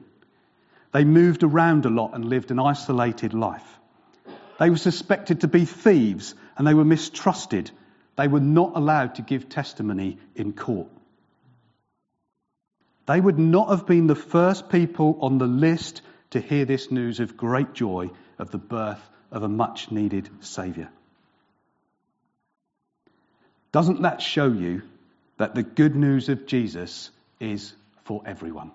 They 0.91 1.05
moved 1.05 1.43
around 1.43 1.85
a 1.85 1.89
lot 1.89 2.15
and 2.15 2.25
lived 2.25 2.51
an 2.51 2.59
isolated 2.59 3.33
life. 3.33 3.79
They 4.59 4.69
were 4.69 4.75
suspected 4.75 5.39
to 5.41 5.47
be 5.47 5.63
thieves 5.63 6.35
and 6.57 6.67
they 6.67 6.73
were 6.73 6.83
mistrusted. 6.83 7.71
They 8.17 8.27
were 8.27 8.41
not 8.41 8.73
allowed 8.75 9.15
to 9.15 9.21
give 9.21 9.47
testimony 9.47 10.17
in 10.35 10.51
court. 10.51 10.89
They 13.09 13.19
would 13.19 13.39
not 13.39 13.69
have 13.69 13.87
been 13.87 14.05
the 14.05 14.13
first 14.13 14.69
people 14.69 15.17
on 15.21 15.39
the 15.39 15.47
list 15.47 16.03
to 16.29 16.39
hear 16.39 16.63
this 16.63 16.91
news 16.91 17.19
of 17.19 17.35
great 17.35 17.73
joy 17.73 18.07
of 18.37 18.51
the 18.51 18.59
birth 18.59 19.01
of 19.31 19.41
a 19.41 19.49
much 19.49 19.89
needed 19.89 20.29
Saviour. 20.41 20.89
Doesn't 23.71 24.03
that 24.03 24.21
show 24.21 24.45
you 24.45 24.83
that 25.37 25.55
the 25.55 25.63
good 25.63 25.95
news 25.95 26.29
of 26.29 26.45
Jesus 26.45 27.09
is 27.39 27.73
for 28.03 28.21
everyone? 28.27 28.69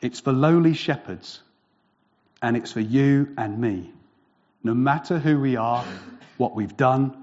It's 0.00 0.20
for 0.20 0.32
lowly 0.32 0.74
shepherds, 0.74 1.40
and 2.40 2.56
it's 2.56 2.70
for 2.70 2.78
you 2.78 3.34
and 3.36 3.58
me. 3.58 3.90
No 4.62 4.72
matter 4.72 5.18
who 5.18 5.40
we 5.40 5.56
are, 5.56 5.84
what 6.36 6.54
we've 6.54 6.76
done, 6.76 7.21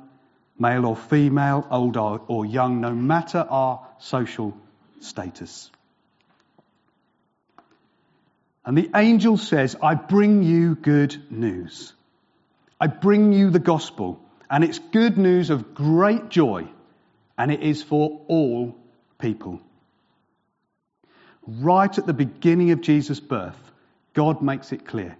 male 0.59 0.85
or 0.85 0.95
female, 0.95 1.65
old 1.71 1.97
or 1.97 2.45
young, 2.45 2.81
no 2.81 2.93
matter 2.93 3.39
our 3.39 3.87
social 3.97 4.55
status. 4.99 5.71
And 8.65 8.77
the 8.77 8.91
angel 8.93 9.37
says, 9.37 9.75
I 9.81 9.95
bring 9.95 10.43
you 10.43 10.75
good 10.75 11.31
news. 11.31 11.93
I 12.79 12.87
bring 12.87 13.33
you 13.33 13.49
the 13.49 13.59
gospel. 13.59 14.21
And 14.49 14.63
it's 14.63 14.79
good 14.79 15.17
news 15.17 15.49
of 15.49 15.73
great 15.73 16.29
joy. 16.29 16.67
And 17.37 17.51
it 17.51 17.61
is 17.61 17.81
for 17.81 18.21
all 18.27 18.75
people. 19.17 19.61
Right 21.47 21.97
at 21.97 22.05
the 22.05 22.13
beginning 22.13 22.71
of 22.71 22.81
Jesus' 22.81 23.19
birth, 23.19 23.57
God 24.13 24.41
makes 24.41 24.71
it 24.71 24.85
clear 24.85 25.17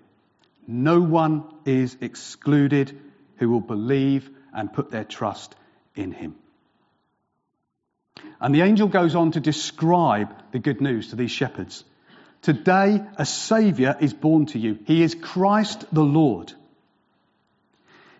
no 0.67 1.01
one 1.01 1.45
is 1.65 1.97
excluded 1.99 2.95
who 3.37 3.49
will 3.49 3.61
believe 3.61 4.29
and 4.53 4.73
put 4.73 4.91
their 4.91 5.03
trust 5.03 5.55
in 5.95 6.11
him. 6.11 6.35
And 8.41 8.53
the 8.53 8.61
angel 8.61 8.87
goes 8.87 9.15
on 9.15 9.31
to 9.31 9.39
describe 9.39 10.33
the 10.51 10.59
good 10.59 10.81
news 10.81 11.09
to 11.09 11.15
these 11.15 11.31
shepherds. 11.31 11.83
Today, 12.41 13.01
a 13.17 13.25
Saviour 13.25 13.95
is 13.99 14.13
born 14.13 14.45
to 14.47 14.59
you. 14.59 14.79
He 14.85 15.03
is 15.03 15.15
Christ 15.15 15.85
the 15.91 16.03
Lord. 16.03 16.53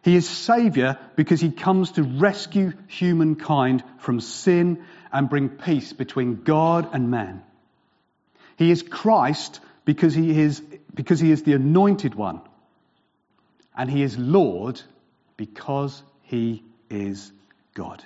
He 0.01 0.15
is 0.15 0.29
Saviour 0.29 0.97
because 1.15 1.41
he 1.41 1.51
comes 1.51 1.91
to 1.93 2.03
rescue 2.03 2.73
humankind 2.87 3.83
from 3.99 4.19
sin 4.19 4.83
and 5.11 5.29
bring 5.29 5.49
peace 5.49 5.93
between 5.93 6.43
God 6.43 6.89
and 6.93 7.09
man. 7.09 7.43
He 8.57 8.71
is 8.71 8.83
Christ 8.83 9.59
because 9.85 10.13
he 10.13 10.39
is, 10.39 10.61
because 10.93 11.19
he 11.19 11.31
is 11.31 11.43
the 11.43 11.53
anointed 11.53 12.15
one. 12.15 12.41
And 13.75 13.89
he 13.89 14.03
is 14.03 14.17
Lord 14.17 14.81
because 15.37 16.03
he 16.29 16.63
is 16.91 17.31
God. 17.73 18.03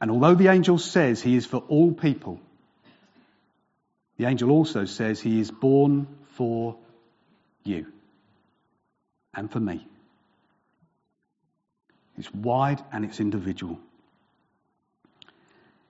And 0.00 0.10
although 0.10 0.34
the 0.34 0.48
angel 0.48 0.76
says 0.76 1.22
he 1.22 1.36
is 1.36 1.46
for 1.46 1.58
all 1.68 1.92
people, 1.92 2.40
the 4.16 4.26
angel 4.26 4.50
also 4.50 4.86
says 4.86 5.20
he 5.20 5.38
is 5.38 5.52
born 5.52 6.08
for 6.32 6.76
you 7.62 7.86
and 9.32 9.50
for 9.50 9.60
me. 9.60 9.86
It's 12.18 12.32
wide 12.34 12.82
and 12.92 13.04
it's 13.04 13.20
individual. 13.20 13.78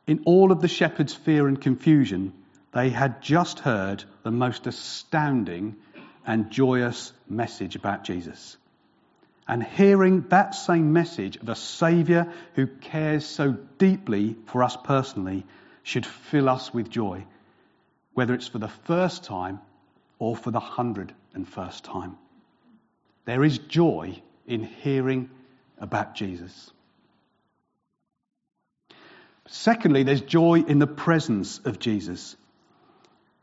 In 0.07 0.25
all 0.26 0.52
of 0.52 0.61
the 0.61 0.69
shepherds' 0.69 1.14
fear 1.14 1.49
and 1.49 1.59
confusion, 1.59 2.35
they 2.73 2.90
had 2.90 3.23
just 3.23 3.61
heard 3.61 4.04
the 4.23 4.31
most 4.31 4.66
astounding 4.66 5.76
and 6.26 6.50
joyous 6.50 7.12
message 7.26 7.75
about 7.75 8.04
Jesus. 8.04 8.59
And 9.46 9.62
hearing 9.62 10.22
that 10.28 10.54
same 10.54 10.92
message 10.92 11.36
of 11.36 11.48
a 11.48 11.54
Saviour 11.54 12.32
who 12.54 12.66
cares 12.66 13.26
so 13.26 13.52
deeply 13.78 14.36
for 14.46 14.62
us 14.62 14.76
personally 14.82 15.44
should 15.82 16.06
fill 16.06 16.48
us 16.48 16.72
with 16.72 16.88
joy, 16.88 17.26
whether 18.14 18.32
it's 18.32 18.48
for 18.48 18.58
the 18.58 18.68
first 18.68 19.24
time 19.24 19.60
or 20.18 20.34
for 20.34 20.50
the 20.50 20.60
hundred 20.60 21.12
and 21.35 21.46
first 21.46 21.85
time. 21.85 22.16
There 23.26 23.44
is 23.44 23.59
joy 23.59 24.22
in 24.46 24.64
hearing 24.64 25.30
about 25.78 26.14
Jesus. 26.14 26.70
Secondly, 29.46 30.04
there's 30.04 30.22
joy 30.22 30.61
in 30.61 30.78
the 30.78 30.87
presence 30.87 31.59
of 31.59 31.78
Jesus. 31.78 32.35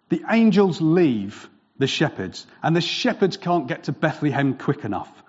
The 0.10 0.24
angels 0.30 0.82
leave 0.82 1.48
the 1.78 1.88
shepherds, 1.88 2.46
and 2.64 2.76
the 2.76 2.82
shepherds 2.82 3.38
can't 3.38 3.68
get 3.68 3.84
to 3.84 3.92
Bethlehem 3.92 4.58
quick 4.58 4.84
enough. 4.84 5.21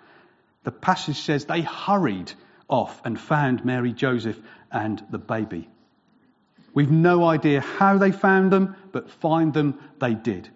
The 0.64 0.72
passage 0.72 1.20
says 1.20 1.44
they 1.44 1.62
hurried 1.62 2.32
off 2.68 3.00
and 3.04 3.20
found 3.20 3.64
Mary, 3.64 3.92
Joseph, 3.92 4.38
and 4.70 5.04
the 5.10 5.18
baby. 5.18 5.68
We've 6.74 6.90
no 6.90 7.24
idea 7.24 7.60
how 7.60 7.98
they 7.98 8.12
found 8.12 8.52
them, 8.52 8.76
but 8.92 9.10
find 9.10 9.52
them 9.52 9.78
they 10.00 10.14
did. 10.14 10.48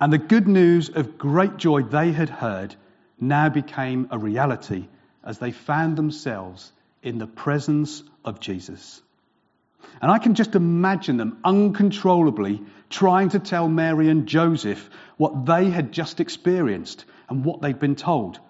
And 0.00 0.12
the 0.12 0.18
good 0.18 0.46
news 0.46 0.90
of 0.90 1.18
great 1.18 1.56
joy 1.56 1.82
they 1.82 2.12
had 2.12 2.28
heard 2.28 2.74
now 3.20 3.48
became 3.48 4.08
a 4.10 4.18
reality 4.18 4.88
as 5.24 5.38
they 5.38 5.50
found 5.50 5.96
themselves 5.96 6.72
in 7.02 7.18
the 7.18 7.26
presence 7.26 8.02
of 8.24 8.40
Jesus. 8.40 9.02
And 10.00 10.10
I 10.10 10.18
can 10.18 10.34
just 10.34 10.54
imagine 10.54 11.16
them 11.16 11.38
uncontrollably 11.44 12.62
trying 12.90 13.30
to 13.30 13.38
tell 13.38 13.68
Mary 13.68 14.08
and 14.08 14.26
Joseph 14.26 14.88
what 15.16 15.46
they 15.46 15.70
had 15.70 15.92
just 15.92 16.20
experienced 16.20 17.04
and 17.28 17.44
what 17.44 17.60
they'd 17.60 17.78
been 17.78 17.96
told. 17.96 18.40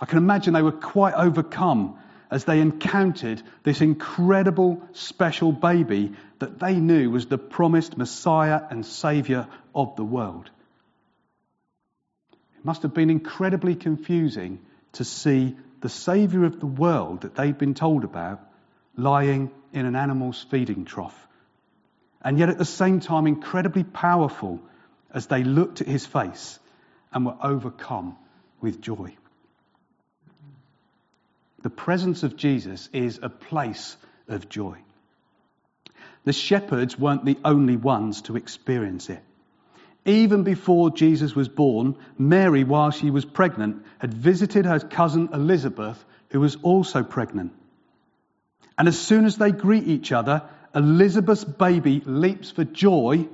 I 0.00 0.06
can 0.06 0.18
imagine 0.18 0.52
they 0.54 0.62
were 0.62 0.72
quite 0.72 1.14
overcome 1.14 1.98
as 2.30 2.44
they 2.44 2.60
encountered 2.60 3.42
this 3.62 3.80
incredible 3.80 4.82
special 4.92 5.50
baby 5.50 6.12
that 6.38 6.58
they 6.58 6.74
knew 6.74 7.10
was 7.10 7.26
the 7.26 7.38
promised 7.38 7.96
Messiah 7.96 8.62
and 8.70 8.84
Saviour 8.84 9.48
of 9.74 9.96
the 9.96 10.04
world. 10.04 10.50
It 12.32 12.64
must 12.64 12.82
have 12.82 12.94
been 12.94 13.10
incredibly 13.10 13.74
confusing 13.74 14.60
to 14.92 15.04
see 15.04 15.56
the 15.80 15.88
Saviour 15.88 16.44
of 16.44 16.60
the 16.60 16.66
world 16.66 17.22
that 17.22 17.34
they'd 17.34 17.56
been 17.56 17.74
told 17.74 18.04
about 18.04 18.40
lying 18.96 19.50
in 19.72 19.86
an 19.86 19.96
animal's 19.96 20.44
feeding 20.50 20.84
trough. 20.84 21.28
And 22.20 22.38
yet 22.38 22.48
at 22.48 22.58
the 22.58 22.64
same 22.64 23.00
time, 23.00 23.26
incredibly 23.26 23.84
powerful 23.84 24.60
as 25.10 25.26
they 25.26 25.44
looked 25.44 25.80
at 25.80 25.86
his 25.86 26.04
face 26.04 26.58
and 27.12 27.24
were 27.24 27.36
overcome 27.40 28.16
with 28.60 28.80
joy. 28.80 29.16
The 31.62 31.70
presence 31.70 32.22
of 32.22 32.36
Jesus 32.36 32.88
is 32.92 33.20
a 33.22 33.28
place 33.28 33.96
of 34.28 34.48
joy. 34.48 34.78
The 36.24 36.32
shepherds 36.32 36.98
weren't 36.98 37.24
the 37.24 37.38
only 37.44 37.76
ones 37.76 38.22
to 38.22 38.36
experience 38.36 39.08
it. 39.10 39.22
Even 40.04 40.42
before 40.42 40.90
Jesus 40.90 41.34
was 41.34 41.48
born, 41.48 41.96
Mary, 42.16 42.64
while 42.64 42.90
she 42.90 43.10
was 43.10 43.24
pregnant, 43.24 43.84
had 43.98 44.14
visited 44.14 44.64
her 44.64 44.78
cousin 44.78 45.30
Elizabeth, 45.32 46.02
who 46.30 46.40
was 46.40 46.56
also 46.62 47.02
pregnant. 47.02 47.52
And 48.78 48.86
as 48.86 48.98
soon 48.98 49.24
as 49.24 49.36
they 49.36 49.50
greet 49.50 49.88
each 49.88 50.12
other, 50.12 50.42
Elizabeth's 50.74 51.44
baby 51.44 52.00
leaps 52.04 52.50
for 52.50 52.64
joy 52.64 53.28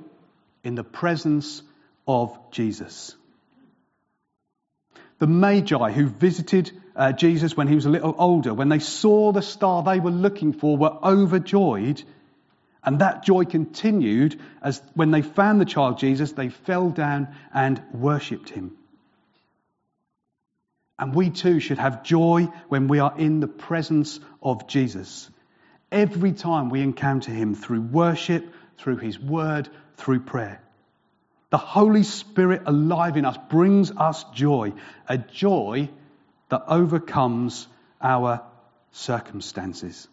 in 0.63 0.75
the 0.75 0.83
presence 0.83 1.61
of 2.07 2.37
Jesus. 2.51 3.15
The 5.19 5.27
Magi 5.27 5.91
who 5.91 6.07
visited 6.07 6.71
uh, 6.95 7.11
Jesus 7.11 7.55
when 7.55 7.67
he 7.67 7.75
was 7.75 7.85
a 7.85 7.89
little 7.89 8.15
older, 8.17 8.53
when 8.53 8.69
they 8.69 8.79
saw 8.79 9.31
the 9.31 9.41
star 9.41 9.83
they 9.83 9.99
were 9.99 10.11
looking 10.11 10.53
for, 10.53 10.77
were 10.77 10.97
overjoyed. 11.03 12.03
And 12.83 12.99
that 12.99 13.23
joy 13.23 13.45
continued 13.45 14.39
as 14.61 14.81
when 14.93 15.11
they 15.11 15.21
found 15.21 15.59
the 15.59 15.65
child 15.65 15.97
Jesus, 15.97 16.33
they 16.33 16.49
fell 16.49 16.89
down 16.89 17.35
and 17.53 17.81
worshipped 17.93 18.49
him. 18.49 18.77
And 20.97 21.13
we 21.13 21.29
too 21.29 21.59
should 21.59 21.79
have 21.79 22.03
joy 22.03 22.47
when 22.69 22.87
we 22.87 22.99
are 22.99 23.17
in 23.17 23.39
the 23.39 23.47
presence 23.47 24.19
of 24.41 24.67
Jesus. 24.67 25.29
Every 25.91 26.31
time 26.31 26.69
we 26.69 26.81
encounter 26.81 27.31
him 27.31 27.55
through 27.55 27.81
worship, 27.81 28.53
through 28.77 28.97
his 28.97 29.19
word, 29.19 29.69
through 29.97 30.21
prayer. 30.21 30.61
The 31.49 31.57
Holy 31.57 32.03
Spirit 32.03 32.63
alive 32.65 33.17
in 33.17 33.25
us 33.25 33.37
brings 33.49 33.91
us 33.91 34.23
joy, 34.33 34.73
a 35.07 35.17
joy 35.17 35.89
that 36.49 36.63
overcomes 36.67 37.67
our 38.01 38.41
circumstances. 38.91 40.07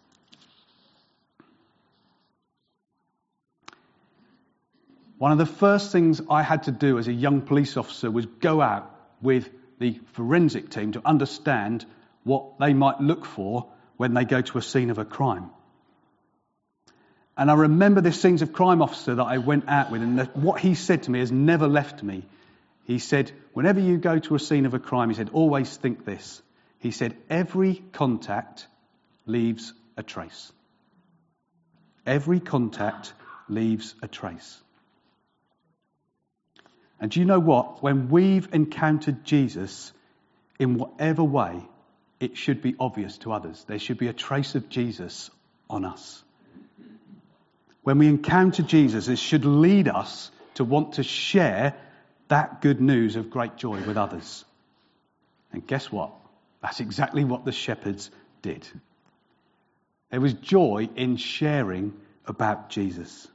One 5.17 5.31
of 5.31 5.37
the 5.37 5.45
first 5.45 5.91
things 5.91 6.21
I 6.29 6.41
had 6.41 6.63
to 6.63 6.71
do 6.71 6.97
as 6.97 7.07
a 7.07 7.13
young 7.13 7.41
police 7.41 7.77
officer 7.77 8.11
was 8.11 8.25
go 8.25 8.61
out 8.61 8.93
with 9.21 9.49
the 9.79 9.99
forensic 10.11 10.69
team 10.69 10.91
to 10.93 11.01
understand 11.05 11.85
what 12.23 12.59
they 12.59 12.73
might 12.73 12.99
look 12.99 13.25
for 13.25 13.71
when 13.97 14.13
they 14.13 14.25
go 14.25 14.41
to 14.41 14.57
a 14.57 14.61
scene 14.61 14.89
of 14.89 14.97
a 14.97 15.05
crime. 15.05 15.49
And 17.35 17.49
I 17.49 17.55
remember 17.55 18.01
this 18.01 18.21
scenes 18.21 18.41
of 18.41 18.53
crime 18.53 18.81
officer 18.81 19.15
that 19.15 19.23
I 19.23 19.39
went 19.39 19.67
out 19.67 19.89
with, 19.89 20.01
and 20.01 20.29
what 20.33 20.59
he 20.59 20.75
said 20.75 21.03
to 21.03 21.11
me 21.11 21.19
has 21.19 21.31
never 21.31 21.67
left 21.67 22.03
me. 22.03 22.23
He 22.85 22.99
said, 22.99 23.31
Whenever 23.53 23.79
you 23.79 23.97
go 23.97 24.19
to 24.19 24.35
a 24.35 24.39
scene 24.39 24.65
of 24.65 24.73
a 24.73 24.79
crime, 24.79 25.09
he 25.09 25.15
said, 25.15 25.29
always 25.33 25.75
think 25.75 26.05
this. 26.05 26.41
He 26.79 26.91
said, 26.91 27.15
Every 27.29 27.75
contact 27.93 28.67
leaves 29.25 29.73
a 29.97 30.03
trace. 30.03 30.51
Every 32.05 32.39
contact 32.39 33.13
leaves 33.47 33.95
a 34.01 34.07
trace. 34.07 34.59
And 36.99 37.09
do 37.09 37.19
you 37.19 37.25
know 37.25 37.39
what? 37.39 37.81
When 37.81 38.09
we've 38.09 38.47
encountered 38.53 39.23
Jesus 39.25 39.91
in 40.59 40.75
whatever 40.75 41.23
way, 41.23 41.63
it 42.19 42.37
should 42.37 42.61
be 42.61 42.75
obvious 42.79 43.17
to 43.19 43.33
others. 43.33 43.63
There 43.67 43.79
should 43.79 43.97
be 43.97 44.07
a 44.07 44.13
trace 44.13 44.55
of 44.55 44.69
Jesus 44.69 45.29
on 45.69 45.83
us. 45.83 46.23
When 47.83 47.97
we 47.97 48.07
encounter 48.07 48.63
Jesus, 48.63 49.07
it 49.09 49.19
should 49.19 49.45
lead 49.45 49.87
us 49.87 50.31
to 50.55 50.63
want 50.63 50.93
to 50.93 51.03
share 51.03 51.75
that 52.29 52.61
good 52.61 52.81
news 52.81 53.15
of 53.15 53.29
great 53.29 53.57
joy 53.57 53.81
with 53.85 53.97
others. 53.97 54.45
And 55.51 55.65
guess 55.67 55.91
what? 55.91 56.11
That's 56.61 56.79
exactly 56.79 57.25
what 57.25 57.45
the 57.45 57.51
shepherds 57.51 58.09
did. 58.41 58.65
There 60.09 60.21
was 60.21 60.33
joy 60.33 60.89
in 60.95 61.17
sharing 61.17 61.93
about 62.25 62.69
Jesus. 62.69 63.27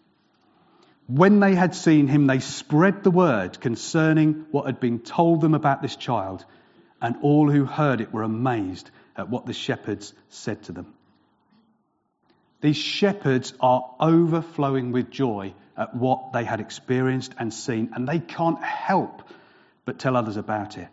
When 1.07 1.41
they 1.41 1.55
had 1.55 1.75
seen 1.75 2.07
him, 2.07 2.27
they 2.27 2.41
spread 2.41 3.03
the 3.03 3.11
word 3.11 3.61
concerning 3.61 4.47
what 4.51 4.67
had 4.67 4.81
been 4.81 5.01
told 5.01 5.41
them 5.41 5.55
about 5.55 5.83
this 5.83 5.97
child, 5.97 6.45
and 7.01 7.17
all 7.23 7.51
who 7.51 7.65
heard 7.65 8.01
it 8.01 8.13
were 8.13 8.23
amazed 8.23 8.91
at 9.17 9.29
what 9.29 9.47
the 9.47 9.53
shepherds 9.53 10.15
said 10.29 10.63
to 10.65 10.73
them. 10.73 10.95
These 12.61 12.77
shepherds 12.77 13.55
are 13.61 13.95
overflowing 14.01 14.91
with 14.91 15.11
joy 15.11 15.55
at 15.77 15.95
what 15.95 16.33
they 16.33 16.45
had 16.45 16.61
experienced 16.61 17.35
and 17.39 17.55
seen, 17.55 17.93
and 17.95 18.09
they 18.09 18.19
can't 18.19 18.63
help 18.63 19.23
but 19.85 19.99
tell 19.99 20.17
others 20.17 20.37
about 20.37 20.77
it. 20.77 20.89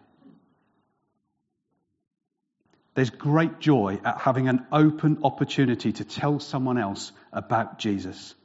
There's 2.93 3.10
great 3.10 3.60
joy 3.60 3.99
at 4.06 4.19
having 4.19 4.47
an 4.47 4.65
open 4.71 5.19
opportunity 5.23 5.91
to 5.93 6.06
tell 6.06 6.39
someone 6.39 6.78
else 6.78 7.12
about 7.34 7.80
Jesus. 7.80 8.36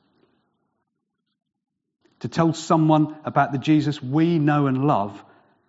To 2.20 2.28
tell 2.28 2.52
someone 2.52 3.16
about 3.24 3.52
the 3.52 3.58
Jesus 3.58 4.02
we 4.02 4.38
know 4.38 4.66
and 4.66 4.86
love, 4.86 5.22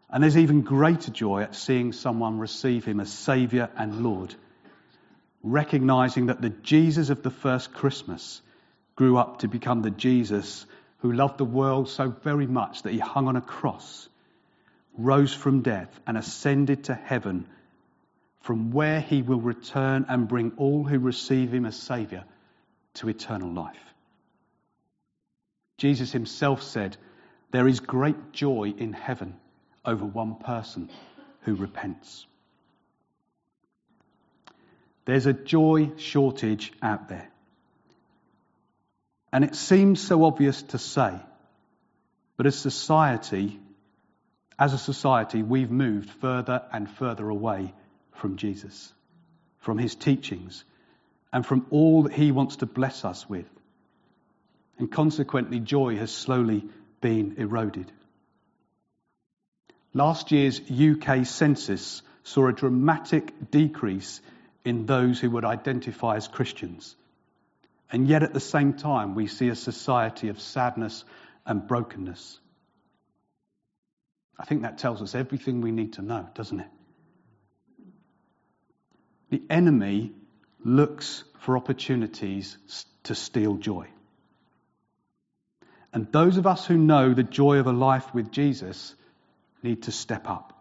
and 0.10 0.24
there's 0.24 0.38
even 0.38 0.62
greater 0.62 1.12
joy 1.12 1.44
at 1.44 1.56
seeing 1.56 1.92
someone 1.92 2.40
receive 2.40 2.86
him 2.86 3.00
as 3.00 3.12
Saviour 3.12 3.70
and 3.78 4.04
Lord 4.04 4.34
recognizing 5.44 6.28
that 6.28 6.42
the 6.42 6.50
Jesus 6.50 7.10
of 7.10 7.24
the 7.24 7.32
first 7.32 7.74
Christmas 7.74 8.42
grew 8.96 9.18
up 9.18 9.40
to 9.40 9.48
become 9.48 9.82
the 9.82 9.92
Jesus 9.92 10.66
who 11.00 11.12
loved 11.12 11.38
the 11.38 11.46
world 11.46 11.90
so 11.90 12.10
very 12.10 12.46
much 12.48 12.84
that 12.84 12.94
he 12.94 13.00
hung 13.00 13.28
on 13.28 13.36
a 13.36 13.42
cross, 13.42 14.08
rose 14.98 15.34
from 15.34 15.62
death, 15.62 16.00
and 16.06 16.18
ascended 16.18 16.84
to 16.86 16.94
heaven, 16.94 17.48
from 18.42 18.72
where 18.72 19.00
he 19.00 19.22
will 19.22 19.42
return 19.42 20.06
and 20.08 20.28
bring 20.28 20.52
all 20.58 20.84
who 20.84 21.00
receive 21.00 21.54
him 21.54 21.66
as 21.66 21.76
Saviour 21.76 22.24
to 22.96 23.10
eternal 23.10 23.52
life. 23.52 23.94
Jesus 25.78 26.12
himself 26.12 26.62
said, 26.62 26.98
There 27.52 27.68
is 27.68 27.80
great 27.80 28.34
joy 28.34 28.74
in 28.78 28.94
heaven 28.94 29.36
over 29.84 30.06
one 30.06 30.36
person 30.36 30.90
who 31.42 31.56
repents. 31.56 32.28
There's 35.06 35.26
a 35.26 35.34
joy 35.34 35.92
shortage 35.98 36.72
out 36.82 37.10
there. 37.10 37.30
And 39.34 39.44
it 39.44 39.56
seems 39.56 40.02
so 40.02 40.24
obvious 40.26 40.62
to 40.64 40.78
say, 40.78 41.14
but 42.38 42.46
as 42.46 42.58
society, 42.58 43.60
as 44.60 44.74
a 44.74 44.78
society, 44.78 45.42
we've 45.42 45.72
moved 45.72 46.10
further 46.10 46.64
and 46.72 46.90
further 46.90 47.30
away 47.30 47.74
from 48.14 48.38
Jesus, 48.38 48.92
from 49.60 49.78
his 49.78 49.96
teachings, 49.96 50.64
and 51.32 51.46
from 51.46 51.66
all 51.70 52.04
that 52.04 52.14
he 52.14 52.32
wants 52.32 52.58
to 52.58 52.66
bless 52.66 53.06
us 53.06 53.28
with. 53.30 53.48
And 54.78 54.92
consequently, 54.92 55.60
joy 55.60 55.96
has 55.98 56.12
slowly 56.12 56.66
been 57.00 57.36
eroded. 57.38 57.92
Last 59.94 60.32
year's 60.32 60.62
UK 60.70 61.26
census 61.26 62.02
saw 62.24 62.48
a 62.48 62.54
dramatic 62.54 63.52
decrease 63.52 64.22
in 64.64 64.86
those 64.86 65.20
who 65.20 65.32
would 65.32 65.46
identify 65.46 66.16
as 66.16 66.28
Christians. 66.28 66.96
And 67.92 68.08
yet 68.08 68.24
at 68.24 68.34
the 68.34 68.40
same 68.40 68.74
time, 68.74 69.16
we 69.16 69.28
see 69.28 69.50
a 69.50 69.56
society 69.56 70.30
of 70.30 70.40
sadness 70.40 71.04
and 71.46 71.68
brokenness. 71.68 72.40
I 74.40 74.46
think 74.46 74.62
that 74.62 74.78
tells 74.78 75.02
us 75.02 75.14
everything 75.14 75.62
we 75.62 75.72
need 75.72 75.94
to 75.94 76.02
know, 76.02 76.28
doesn't 76.34 76.62
it? 76.62 76.68
The 79.30 79.42
enemy 79.50 80.14
looks 80.64 81.24
for 81.40 81.58
opportunities 81.58 82.58
to 83.04 83.16
steal 83.16 83.56
joy. 83.56 83.88
And 85.94 86.12
those 86.12 86.38
of 86.38 86.48
us 86.48 86.66
who 86.66 86.78
know 86.78 87.14
the 87.14 87.24
joy 87.24 87.58
of 87.58 87.68
a 87.68 87.72
life 87.72 88.14
with 88.14 88.32
Jesus 88.32 88.96
need 89.62 89.84
to 89.84 89.92
step 89.92 90.30
up. 90.30 90.58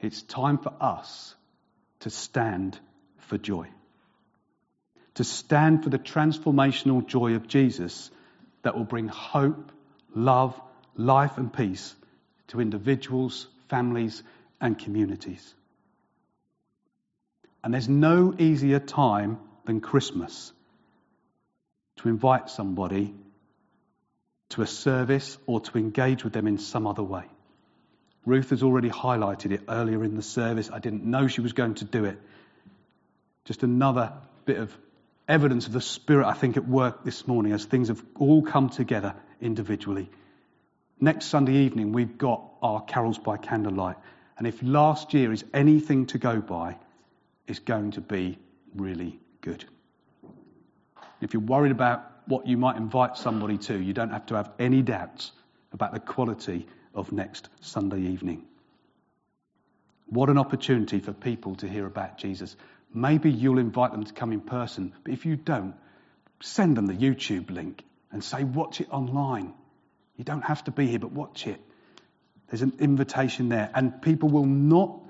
It's 0.00 0.22
time 0.22 0.58
for 0.58 0.72
us 0.80 1.34
to 2.04 2.10
stand 2.10 2.78
for 3.16 3.38
joy. 3.38 3.66
To 5.14 5.24
stand 5.24 5.82
for 5.82 5.88
the 5.88 5.98
transformational 5.98 7.06
joy 7.06 7.34
of 7.34 7.48
Jesus 7.48 8.10
that 8.62 8.76
will 8.76 8.84
bring 8.84 9.08
hope, 9.08 9.72
love, 10.14 10.60
life, 10.96 11.38
and 11.38 11.50
peace 11.50 11.94
to 12.48 12.60
individuals, 12.60 13.46
families, 13.68 14.22
and 14.60 14.78
communities. 14.78 15.54
And 17.62 17.72
there's 17.72 17.88
no 17.88 18.34
easier 18.38 18.80
time 18.80 19.38
than 19.64 19.80
Christmas 19.80 20.52
to 21.96 22.10
invite 22.10 22.50
somebody 22.50 23.14
to 24.50 24.60
a 24.60 24.66
service 24.66 25.38
or 25.46 25.60
to 25.60 25.78
engage 25.78 26.22
with 26.22 26.34
them 26.34 26.46
in 26.46 26.58
some 26.58 26.86
other 26.86 27.02
way. 27.02 27.24
Ruth 28.26 28.50
has 28.50 28.62
already 28.62 28.90
highlighted 28.90 29.52
it 29.52 29.62
earlier 29.68 30.02
in 30.02 30.14
the 30.14 30.22
service. 30.22 30.70
I 30.72 30.78
didn't 30.78 31.04
know 31.04 31.26
she 31.26 31.40
was 31.40 31.52
going 31.52 31.74
to 31.74 31.84
do 31.84 32.04
it. 32.04 32.18
Just 33.44 33.62
another 33.62 34.12
bit 34.46 34.56
of 34.56 34.76
evidence 35.28 35.66
of 35.66 35.72
the 35.72 35.80
Spirit, 35.80 36.26
I 36.26 36.32
think, 36.32 36.56
at 36.56 36.66
work 36.66 37.04
this 37.04 37.26
morning 37.26 37.52
as 37.52 37.64
things 37.64 37.88
have 37.88 38.02
all 38.18 38.42
come 38.42 38.70
together 38.70 39.14
individually. 39.40 40.10
Next 41.00 41.26
Sunday 41.26 41.56
evening, 41.64 41.92
we've 41.92 42.16
got 42.16 42.42
our 42.62 42.80
carols 42.80 43.18
by 43.18 43.36
candlelight. 43.36 43.96
And 44.38 44.46
if 44.46 44.62
last 44.62 45.12
year 45.12 45.32
is 45.32 45.44
anything 45.52 46.06
to 46.06 46.18
go 46.18 46.40
by, 46.40 46.76
it's 47.46 47.58
going 47.58 47.92
to 47.92 48.00
be 48.00 48.38
really 48.74 49.18
good. 49.40 49.64
If 51.20 51.34
you're 51.34 51.42
worried 51.42 51.72
about 51.72 52.10
what 52.26 52.46
you 52.46 52.56
might 52.56 52.76
invite 52.76 53.18
somebody 53.18 53.58
to, 53.58 53.78
you 53.78 53.92
don't 53.92 54.10
have 54.10 54.26
to 54.26 54.36
have 54.36 54.50
any 54.58 54.82
doubts 54.82 55.32
about 55.72 55.92
the 55.92 56.00
quality 56.00 56.66
of 56.94 57.12
next 57.12 57.48
Sunday 57.60 58.00
evening. 58.00 58.44
What 60.06 60.28
an 60.28 60.38
opportunity 60.38 61.00
for 61.00 61.12
people 61.12 61.56
to 61.56 61.68
hear 61.68 61.86
about 61.86 62.18
Jesus. 62.18 62.56
Maybe 62.92 63.30
you'll 63.30 63.58
invite 63.58 63.92
them 63.92 64.04
to 64.04 64.12
come 64.12 64.32
in 64.32 64.40
person, 64.40 64.92
but 65.02 65.12
if 65.12 65.26
you 65.26 65.36
don't, 65.36 65.74
send 66.40 66.76
them 66.76 66.86
the 66.86 66.94
YouTube 66.94 67.50
link 67.50 67.82
and 68.12 68.22
say, 68.22 68.44
watch 68.44 68.80
it 68.80 68.88
online. 68.90 69.54
You 70.16 70.24
don't 70.24 70.42
have 70.42 70.62
to 70.64 70.70
be 70.70 70.86
here, 70.86 70.98
but 70.98 71.10
watch 71.10 71.46
it. 71.46 71.60
There's 72.48 72.62
an 72.62 72.74
invitation 72.78 73.48
there, 73.48 73.70
and 73.74 74.00
people 74.02 74.28
will 74.28 74.46
not 74.46 75.00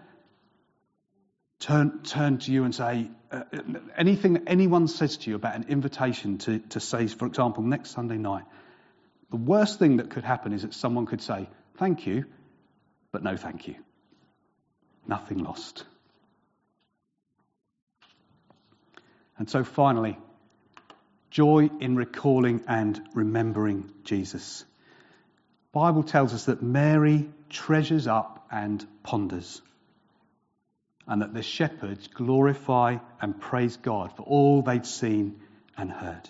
turn, 1.59 2.03
turn 2.03 2.39
to 2.39 2.53
you 2.53 2.65
and 2.65 2.75
say, 2.75 3.11
uh, 3.31 3.43
anything 3.97 4.35
that 4.35 4.45
anyone 4.47 4.89
says 4.89 5.17
to 5.19 5.31
you 5.31 5.37
about 5.37 5.57
an 5.57 5.67
invitation 5.69 6.39
to, 6.39 6.61
to 6.61 6.81
say, 6.81 7.07
for 7.09 7.27
example, 7.27 7.63
next 7.63 7.91
Sunday 7.91 8.17
night, 8.17 8.45
the 9.31 9.37
worst 9.37 9.79
thing 9.79 9.97
that 9.97 10.11
could 10.11 10.25
happen 10.25 10.53
is 10.53 10.63
that 10.63 10.75
someone 10.75 11.07
could 11.07 11.21
say, 11.21 11.49
Thank 11.77 12.07
you, 12.07 12.25
but 13.13 13.23
no 13.23 13.37
thank 13.37 13.67
you. 13.69 13.77
Nothing 15.07 15.39
lost. 15.39 15.85
And 19.37 19.51
so 19.51 19.65
finally, 19.65 20.17
joy 21.31 21.69
in 21.81 21.97
recalling 21.97 22.63
and 22.69 23.01
remembering 23.15 23.91
Jesus. 24.05 24.65
Bible 25.73 26.05
tells 26.05 26.33
us 26.33 26.45
that 26.45 26.63
Mary 26.63 27.29
treasures 27.49 28.07
up 28.07 28.47
and 28.51 28.87
ponders 29.03 29.61
and 31.07 31.23
that 31.23 31.35
the 31.35 31.43
shepherds 31.43 32.09
glorify 32.09 32.99
and 33.21 33.41
praise 33.41 33.77
God 33.77 34.17
for 34.17 34.23
all 34.23 34.63
they'd 34.63 34.87
seen 34.87 35.41
and 35.77 35.91
heard. 35.91 36.29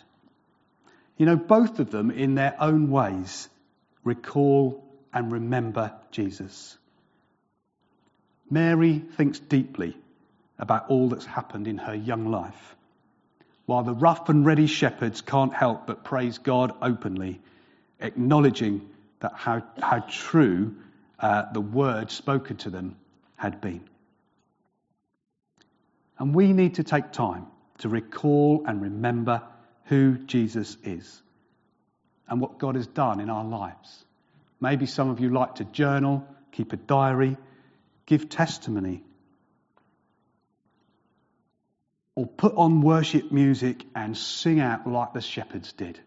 You 1.16 1.26
know, 1.26 1.36
both 1.36 1.78
of 1.78 1.90
them, 1.90 2.10
in 2.10 2.34
their 2.34 2.56
own 2.58 2.90
ways, 2.90 3.48
recall 4.02 4.83
and 5.14 5.30
remember 5.32 5.92
Jesus. 6.10 6.76
Mary 8.50 8.98
thinks 8.98 9.38
deeply 9.38 9.96
about 10.58 10.90
all 10.90 11.08
that's 11.08 11.24
happened 11.24 11.68
in 11.68 11.78
her 11.78 11.94
young 11.94 12.30
life, 12.30 12.76
while 13.66 13.84
the 13.84 13.94
rough 13.94 14.28
and 14.28 14.44
ready 14.44 14.66
shepherds 14.66 15.22
can't 15.22 15.54
help 15.54 15.86
but 15.86 16.04
praise 16.04 16.38
God 16.38 16.72
openly, 16.82 17.40
acknowledging 18.00 18.88
that 19.20 19.32
how, 19.34 19.62
how 19.80 20.00
true 20.00 20.74
uh, 21.18 21.50
the 21.52 21.60
word 21.60 22.10
spoken 22.10 22.56
to 22.58 22.70
them 22.70 22.96
had 23.36 23.60
been. 23.60 23.88
And 26.18 26.34
we 26.34 26.52
need 26.52 26.74
to 26.74 26.84
take 26.84 27.12
time 27.12 27.46
to 27.78 27.88
recall 27.88 28.64
and 28.66 28.82
remember 28.82 29.42
who 29.86 30.18
Jesus 30.18 30.76
is 30.84 31.22
and 32.28 32.40
what 32.40 32.58
God 32.58 32.74
has 32.74 32.86
done 32.86 33.20
in 33.20 33.30
our 33.30 33.44
lives. 33.44 34.04
Maybe 34.60 34.86
some 34.86 35.10
of 35.10 35.20
you 35.20 35.30
like 35.30 35.56
to 35.56 35.64
journal, 35.64 36.26
keep 36.52 36.72
a 36.72 36.76
diary, 36.76 37.36
give 38.06 38.28
testimony, 38.28 39.02
or 42.14 42.26
put 42.26 42.54
on 42.54 42.80
worship 42.80 43.32
music 43.32 43.84
and 43.94 44.16
sing 44.16 44.60
out 44.60 44.86
like 44.86 45.12
the 45.12 45.20
shepherds 45.20 45.72
did. 45.72 45.98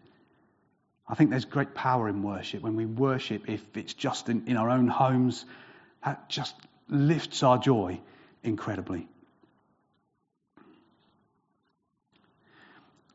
I 1.06 1.14
think 1.14 1.30
there's 1.30 1.44
great 1.44 1.74
power 1.74 2.08
in 2.08 2.22
worship. 2.22 2.62
When 2.62 2.76
we 2.76 2.86
worship, 2.86 3.48
if 3.48 3.76
it's 3.76 3.94
just 3.94 4.28
in, 4.28 4.46
in 4.46 4.56
our 4.56 4.70
own 4.70 4.88
homes, 4.88 5.44
that 6.04 6.28
just 6.28 6.54
lifts 6.88 7.42
our 7.42 7.58
joy 7.58 8.00
incredibly. 8.42 9.08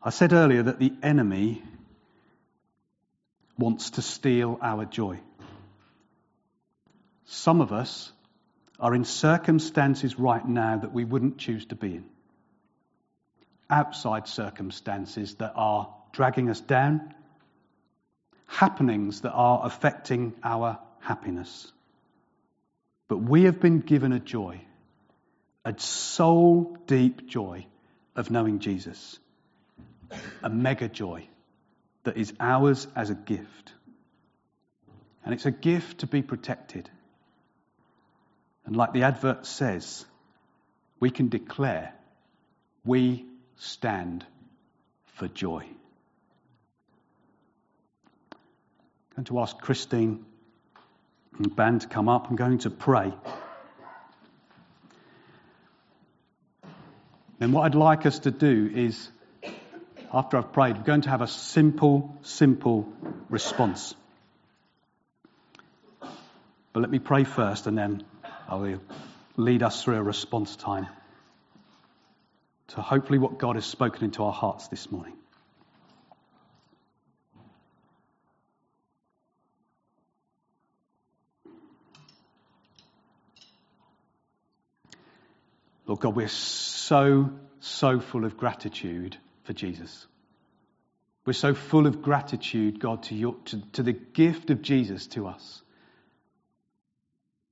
I 0.01 0.09
said 0.09 0.33
earlier 0.33 0.63
that 0.63 0.79
the 0.79 0.93
enemy 1.01 1.61
wants 3.57 3.91
to 3.91 4.01
steal 4.01 4.57
our 4.61 4.85
joy. 4.85 5.19
Some 7.25 7.61
of 7.61 7.71
us 7.71 8.11
are 8.79 8.93
in 8.93 9.05
circumstances 9.05 10.19
right 10.19 10.45
now 10.45 10.77
that 10.77 10.93
we 10.93 11.05
wouldn't 11.05 11.37
choose 11.37 11.65
to 11.67 11.75
be 11.75 11.95
in. 11.95 12.05
Outside 13.69 14.27
circumstances 14.27 15.35
that 15.35 15.53
are 15.55 15.93
dragging 16.11 16.49
us 16.49 16.59
down, 16.59 17.13
happenings 18.47 19.21
that 19.21 19.31
are 19.31 19.61
affecting 19.63 20.33
our 20.43 20.79
happiness. 20.99 21.71
But 23.07 23.17
we 23.17 23.43
have 23.43 23.59
been 23.59 23.79
given 23.79 24.11
a 24.13 24.19
joy, 24.19 24.61
a 25.65 25.79
soul 25.79 26.77
deep 26.87 27.27
joy 27.27 27.65
of 28.15 28.29
knowing 28.29 28.59
Jesus, 28.59 29.17
a 30.43 30.49
mega 30.49 30.87
joy 30.87 31.27
that 32.03 32.17
is 32.17 32.33
ours 32.39 32.87
as 32.95 33.09
a 33.09 33.15
gift. 33.15 33.71
And 35.25 35.33
it's 35.33 35.45
a 35.45 35.51
gift 35.51 35.99
to 35.99 36.07
be 36.07 36.21
protected. 36.21 36.89
And 38.65 38.75
like 38.75 38.93
the 38.93 39.03
advert 39.03 39.45
says, 39.45 40.05
we 40.99 41.09
can 41.09 41.29
declare 41.29 41.93
we 42.85 43.25
stand 43.57 44.25
for 45.15 45.27
joy. 45.27 45.65
I'm 48.31 49.17
going 49.17 49.25
to 49.25 49.39
ask 49.39 49.57
Christine 49.59 50.25
and 51.35 51.45
the 51.45 51.49
band 51.49 51.81
to 51.81 51.87
come 51.87 52.09
up. 52.09 52.29
I'm 52.29 52.35
going 52.35 52.59
to 52.59 52.69
pray. 52.69 53.13
And 57.39 57.53
what 57.53 57.63
I'd 57.63 57.75
like 57.75 58.05
us 58.05 58.19
to 58.19 58.31
do 58.31 58.71
is 58.73 59.09
after 60.13 60.37
I've 60.37 60.53
prayed, 60.53 60.77
we're 60.77 60.83
going 60.83 61.01
to 61.01 61.09
have 61.09 61.21
a 61.21 61.27
simple, 61.27 62.15
simple 62.21 62.87
response. 63.29 63.95
But 66.71 66.81
let 66.81 66.91
me 66.91 66.99
pray 66.99 67.23
first, 67.23 67.65
and 67.65 67.75
then 67.75 68.03
I 68.47 68.55
will 68.55 68.81
lead 69.37 69.63
us 69.63 69.83
through 69.83 69.95
a 69.95 70.03
response 70.03 70.55
time 70.55 70.87
to 72.69 72.81
hopefully 72.81 73.17
what 73.17 73.39
God 73.39 73.55
has 73.55 73.65
spoken 73.65 74.03
into 74.03 74.23
our 74.23 74.31
hearts 74.31 74.67
this 74.67 74.91
morning. 74.91 75.13
Lord 85.87 85.99
God, 85.99 86.15
we're 86.15 86.27
so, 86.27 87.31
so 87.59 87.99
full 87.99 88.25
of 88.25 88.37
gratitude 88.37 89.17
for 89.43 89.53
Jesus. 89.53 90.07
We're 91.25 91.33
so 91.33 91.53
full 91.53 91.87
of 91.87 92.01
gratitude, 92.01 92.79
God, 92.79 93.03
to, 93.03 93.15
your, 93.15 93.35
to, 93.45 93.61
to 93.73 93.83
the 93.83 93.93
gift 93.93 94.49
of 94.49 94.61
Jesus 94.61 95.07
to 95.07 95.27
us. 95.27 95.61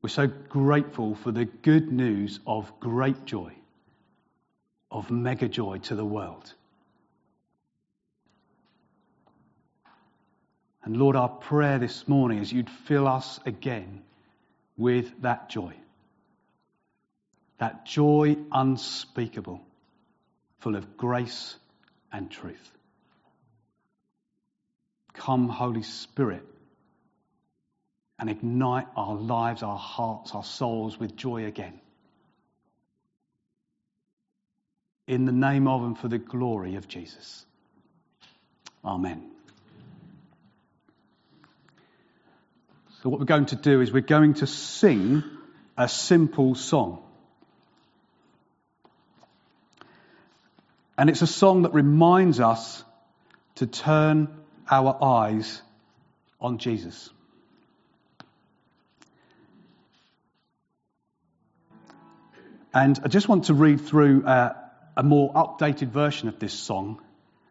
We're 0.01 0.09
so 0.09 0.27
grateful 0.27 1.15
for 1.15 1.31
the 1.31 1.45
good 1.45 1.91
news 1.91 2.39
of 2.45 2.79
great 2.79 3.25
joy, 3.25 3.53
of 4.89 5.11
mega 5.11 5.47
joy 5.47 5.77
to 5.79 5.95
the 5.95 6.05
world. 6.05 6.53
And 10.83 10.97
Lord, 10.97 11.15
our 11.15 11.29
prayer 11.29 11.77
this 11.77 12.07
morning 12.07 12.39
is 12.39 12.51
you'd 12.51 12.69
fill 12.69 13.07
us 13.07 13.39
again 13.45 14.01
with 14.75 15.21
that 15.21 15.49
joy. 15.49 15.75
That 17.59 17.85
joy 17.85 18.35
unspeakable, 18.51 19.61
full 20.59 20.75
of 20.75 20.97
grace 20.97 21.55
and 22.11 22.29
truth. 22.29 22.71
Come, 25.13 25.49
Holy 25.49 25.83
Spirit, 25.83 26.43
and 28.19 28.29
ignite 28.29 28.87
our 28.95 29.15
lives, 29.15 29.63
our 29.63 29.77
hearts, 29.77 30.33
our 30.33 30.43
souls 30.43 30.99
with 30.99 31.15
joy 31.15 31.45
again. 31.45 31.79
In 35.07 35.25
the 35.25 35.31
name 35.31 35.67
of 35.67 35.83
and 35.83 35.97
for 35.97 36.07
the 36.07 36.17
glory 36.17 36.75
of 36.75 36.87
Jesus. 36.87 37.45
Amen. 38.85 39.29
So, 43.01 43.09
what 43.09 43.19
we're 43.19 43.25
going 43.25 43.47
to 43.47 43.55
do 43.55 43.81
is 43.81 43.91
we're 43.91 44.01
going 44.01 44.35
to 44.35 44.47
sing 44.47 45.23
a 45.77 45.89
simple 45.89 46.53
song. 46.55 47.03
And 51.01 51.09
it's 51.09 51.23
a 51.23 51.27
song 51.27 51.63
that 51.63 51.73
reminds 51.73 52.39
us 52.39 52.83
to 53.55 53.65
turn 53.65 54.27
our 54.69 54.95
eyes 55.03 55.59
on 56.39 56.59
Jesus. 56.59 57.09
And 62.71 62.99
I 63.03 63.07
just 63.07 63.27
want 63.27 63.45
to 63.45 63.55
read 63.55 63.81
through 63.81 64.27
uh, 64.27 64.53
a 64.95 65.01
more 65.01 65.33
updated 65.33 65.87
version 65.87 66.27
of 66.27 66.37
this 66.37 66.53
song. 66.53 67.01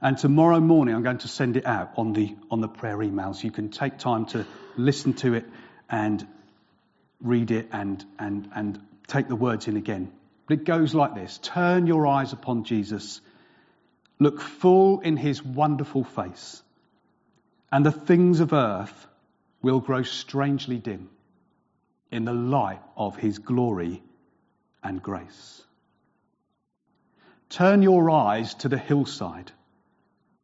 And 0.00 0.16
tomorrow 0.16 0.60
morning, 0.60 0.94
I'm 0.94 1.02
going 1.02 1.18
to 1.18 1.28
send 1.28 1.56
it 1.56 1.66
out 1.66 1.94
on 1.96 2.12
the, 2.12 2.36
on 2.52 2.60
the 2.60 2.68
prayer 2.68 2.98
emails. 2.98 3.42
You 3.42 3.50
can 3.50 3.70
take 3.70 3.98
time 3.98 4.26
to 4.26 4.46
listen 4.76 5.14
to 5.14 5.34
it 5.34 5.44
and 5.90 6.24
read 7.20 7.50
it 7.50 7.70
and, 7.72 8.04
and, 8.16 8.48
and 8.54 8.80
take 9.08 9.26
the 9.26 9.34
words 9.34 9.66
in 9.66 9.76
again. 9.76 10.12
But 10.46 10.60
it 10.60 10.64
goes 10.64 10.94
like 10.94 11.16
this 11.16 11.38
Turn 11.38 11.88
your 11.88 12.06
eyes 12.06 12.32
upon 12.32 12.62
Jesus 12.62 13.20
Look 14.20 14.40
full 14.40 15.00
in 15.00 15.16
his 15.16 15.42
wonderful 15.42 16.04
face, 16.04 16.62
and 17.72 17.84
the 17.84 17.90
things 17.90 18.40
of 18.40 18.52
earth 18.52 19.06
will 19.62 19.80
grow 19.80 20.02
strangely 20.02 20.78
dim 20.78 21.08
in 22.10 22.26
the 22.26 22.34
light 22.34 22.82
of 22.96 23.16
his 23.16 23.38
glory 23.38 24.02
and 24.82 25.02
grace. 25.02 25.62
Turn 27.48 27.82
your 27.82 28.10
eyes 28.10 28.54
to 28.56 28.68
the 28.68 28.78
hillside 28.78 29.50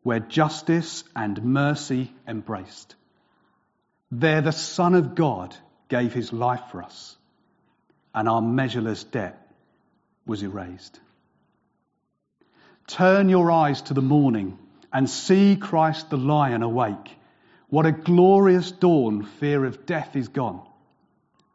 where 0.03 0.21
justice 0.21 1.05
and 1.15 1.43
mercy 1.43 2.13
embraced. 2.27 2.95
There 4.11 4.41
the 4.41 4.53
Son 4.53 4.95
of 4.95 5.15
God 5.15 5.55
gave 5.89 6.15
his 6.15 6.33
life 6.33 6.63
for 6.71 6.83
us, 6.83 7.17
and 8.15 8.29
our 8.29 8.41
measureless 8.41 9.05
debt 9.05 9.53
was 10.25 10.43
erased. 10.43 11.01
Turn 12.87 13.29
your 13.29 13.51
eyes 13.51 13.83
to 13.83 13.95
the 13.95 14.03
morning 14.03 14.59
and 14.93 15.11
see 15.11 15.57
Christ 15.57 16.11
the 16.11 16.17
lion 16.17 16.63
awake. 16.63 17.17
What 17.69 17.87
a 17.87 17.93
glorious 17.93 18.71
dawn, 18.71 19.25
fear 19.25 19.65
of 19.65 19.87
death 19.87 20.15
is 20.15 20.29
gone, 20.29 20.63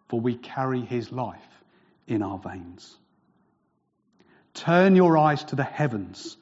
for 0.10 0.20
we 0.20 0.36
carry 0.36 0.82
his 0.82 1.12
life 1.12 1.40
in 2.06 2.22
our 2.22 2.38
veins. 2.38 2.98
Turn 4.54 4.96
your 4.96 5.18
eyes 5.18 5.44
to 5.46 5.56
the 5.56 5.64
heavens. 5.64 6.36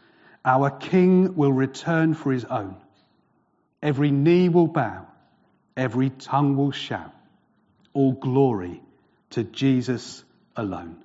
Our 0.43 0.71
King 0.71 1.36
will 1.36 1.54
return 1.54 2.15
for 2.15 2.32
his 2.32 2.45
own. 2.45 2.75
Every 3.84 4.10
knee 4.12 4.49
will 4.49 4.67
bow, 4.67 5.06
every 5.78 6.10
tongue 6.10 6.58
will 6.58 6.71
shout. 6.71 7.13
All 7.93 8.13
glory 8.13 8.82
to 9.32 9.43
Jesus 9.43 10.23
alone. 10.56 11.04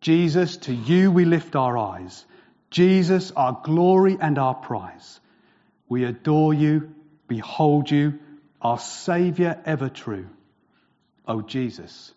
Jesus, 0.00 0.56
to 0.58 0.74
you 0.74 1.10
we 1.10 1.24
lift 1.24 1.56
our 1.56 1.76
eyes. 1.76 2.24
Jesus, 2.70 3.30
our 3.32 3.60
glory 3.62 4.16
and 4.20 4.38
our 4.38 4.54
prize. 4.54 5.20
We 5.88 6.04
adore 6.04 6.52
you, 6.52 6.94
behold 7.28 7.90
you, 7.90 8.18
our 8.60 8.78
Saviour 8.78 9.60
ever 9.64 9.88
true. 9.88 10.28
O 11.28 11.38
oh, 11.38 11.42
Jesus, 11.42 12.12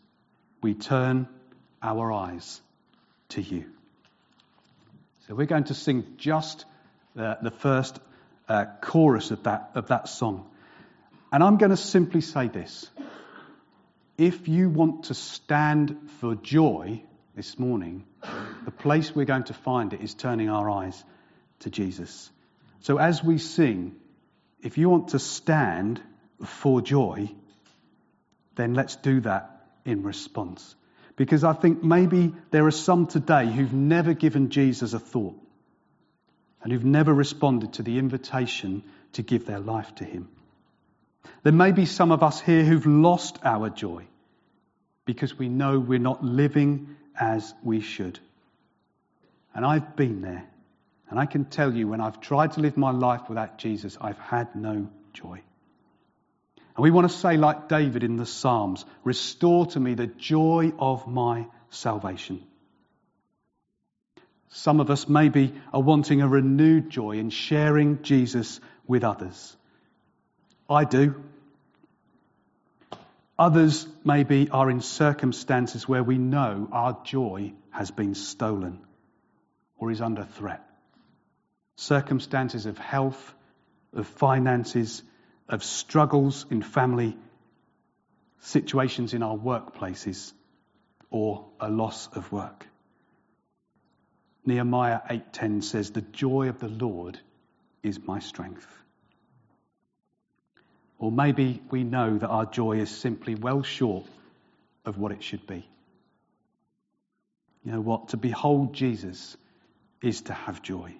we 0.61 0.73
turn 0.73 1.27
our 1.81 2.11
eyes 2.11 2.61
to 3.29 3.41
you. 3.41 3.65
So 5.27 5.35
we're 5.35 5.45
going 5.45 5.65
to 5.65 5.73
sing 5.73 6.15
just 6.17 6.65
uh, 7.17 7.35
the 7.41 7.51
first 7.51 7.99
uh, 8.47 8.65
chorus 8.81 9.31
of 9.31 9.43
that, 9.43 9.71
of 9.75 9.87
that 9.87 10.09
song. 10.09 10.49
And 11.31 11.43
I'm 11.43 11.57
going 11.57 11.69
to 11.69 11.77
simply 11.77 12.21
say 12.21 12.47
this. 12.47 12.89
If 14.17 14.47
you 14.47 14.69
want 14.69 15.05
to 15.05 15.13
stand 15.13 16.09
for 16.19 16.35
joy 16.35 17.03
this 17.35 17.57
morning, 17.59 18.05
the 18.65 18.71
place 18.71 19.15
we're 19.15 19.25
going 19.25 19.43
to 19.45 19.53
find 19.53 19.93
it 19.93 20.01
is 20.01 20.13
turning 20.13 20.49
our 20.49 20.69
eyes 20.69 21.03
to 21.59 21.69
Jesus. 21.69 22.29
So 22.81 22.97
as 22.97 23.23
we 23.23 23.37
sing, 23.37 23.95
if 24.61 24.77
you 24.77 24.89
want 24.89 25.09
to 25.09 25.19
stand 25.19 26.01
for 26.43 26.81
joy, 26.81 27.29
then 28.55 28.73
let's 28.73 28.95
do 28.97 29.21
that 29.21 29.65
in 29.85 30.03
response. 30.03 30.75
Because 31.15 31.43
I 31.43 31.53
think 31.53 31.83
maybe 31.83 32.33
there 32.51 32.65
are 32.65 32.71
some 32.71 33.07
today 33.07 33.47
who've 33.47 33.73
never 33.73 34.13
given 34.13 34.49
Jesus 34.49 34.93
a 34.93 34.99
thought 34.99 35.35
and 36.61 36.71
who've 36.71 36.85
never 36.85 37.13
responded 37.13 37.73
to 37.73 37.83
the 37.83 37.97
invitation 37.97 38.83
to 39.13 39.21
give 39.21 39.45
their 39.45 39.59
life 39.59 39.93
to 39.95 40.05
Him. 40.05 40.29
There 41.43 41.53
may 41.53 41.71
be 41.71 41.85
some 41.85 42.11
of 42.11 42.23
us 42.23 42.39
here 42.39 42.63
who've 42.63 42.85
lost 42.85 43.39
our 43.43 43.69
joy 43.69 44.07
because 45.05 45.37
we 45.37 45.49
know 45.49 45.79
we're 45.79 45.99
not 45.99 46.23
living 46.23 46.95
as 47.19 47.53
we 47.63 47.81
should. 47.81 48.19
And 49.53 49.65
I've 49.65 49.95
been 49.95 50.21
there. 50.21 50.45
And 51.09 51.19
I 51.19 51.25
can 51.25 51.45
tell 51.45 51.73
you, 51.73 51.87
when 51.87 52.01
I've 52.01 52.21
tried 52.21 52.53
to 52.53 52.61
live 52.61 52.77
my 52.77 52.91
life 52.91 53.29
without 53.29 53.57
Jesus, 53.57 53.97
I've 53.99 54.19
had 54.19 54.55
no 54.55 54.89
joy. 55.13 55.41
And 56.75 56.83
we 56.83 56.91
want 56.91 57.09
to 57.09 57.17
say, 57.17 57.35
like 57.35 57.67
David 57.67 58.03
in 58.03 58.15
the 58.15 58.27
Psalms, 58.27 58.85
restore 59.03 59.65
to 59.67 59.79
me 59.79 59.95
the 59.95 60.07
joy 60.07 60.71
of 60.77 61.07
my 61.07 61.47
salvation. 61.71 62.43
Some 64.49 64.79
of 64.79 64.89
us 64.89 65.09
maybe 65.09 65.53
are 65.73 65.81
wanting 65.81 66.21
a 66.21 66.27
renewed 66.27 66.89
joy 66.89 67.17
in 67.17 67.31
sharing 67.31 68.01
Jesus 68.01 68.59
with 68.87 69.03
others. 69.03 69.55
I 70.69 70.85
do. 70.85 71.15
Others 73.39 73.87
maybe 74.03 74.49
are 74.49 74.69
in 74.69 74.81
circumstances 74.81 75.87
where 75.87 76.03
we 76.03 76.17
know 76.17 76.67
our 76.73 76.99
joy 77.05 77.53
has 77.69 77.89
been 77.89 78.13
stolen 78.13 78.81
or 79.77 79.91
is 79.91 80.01
under 80.01 80.25
threat. 80.25 80.61
Circumstances 81.77 82.65
of 82.65 82.77
health, 82.77 83.33
of 83.93 84.05
finances, 84.07 85.01
of 85.47 85.63
struggles 85.63 86.45
in 86.51 86.61
family, 86.61 87.17
situations 88.39 89.13
in 89.13 89.23
our 89.23 89.37
workplaces, 89.37 90.33
or 91.09 91.45
a 91.61 91.69
loss 91.69 92.09
of 92.13 92.29
work. 92.33 92.67
Nehemiah 94.45 94.99
8:10 95.09 95.63
says 95.63 95.91
the 95.91 96.01
joy 96.01 96.49
of 96.49 96.59
the 96.59 96.67
Lord 96.67 97.17
is 97.83 98.05
my 98.05 98.19
strength. 98.19 98.78
Or 100.99 101.11
maybe 101.11 101.61
we 101.71 101.85
know 101.85 102.17
that 102.17 102.27
our 102.27 102.45
joy 102.45 102.79
is 102.79 102.91
simply 102.91 103.33
well 103.33 103.63
short 103.63 104.05
of 104.85 104.97
what 104.97 105.13
it 105.13 105.23
should 105.23 105.47
be. 105.47 105.67
You 107.63 107.71
know 107.71 107.81
what? 107.81 108.09
To 108.09 108.17
behold 108.17 108.73
Jesus 108.73 109.37
is 110.01 110.21
to 110.23 110.33
have 110.33 110.61
joy. 110.61 110.93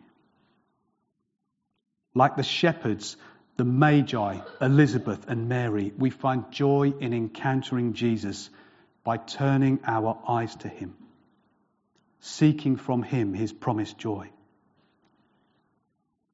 Like 2.16 2.38
the 2.38 2.44
shepherds, 2.44 3.18
the 3.58 3.66
Magi, 3.66 4.40
Elizabeth, 4.62 5.28
and 5.28 5.50
Mary, 5.50 5.92
we 5.98 6.10
find 6.10 6.50
joy 6.50 6.94
in 7.00 7.14
encountering 7.14 7.94
Jesus 7.94 8.50
by 9.04 9.18
turning 9.18 9.80
our 9.86 10.18
eyes 10.28 10.56
to 10.58 10.70
Him, 10.70 10.96
seeking 12.22 12.78
from 12.78 13.04
Him 13.04 13.34
His 13.34 13.52
promised 13.52 13.98
joy. 13.98 14.30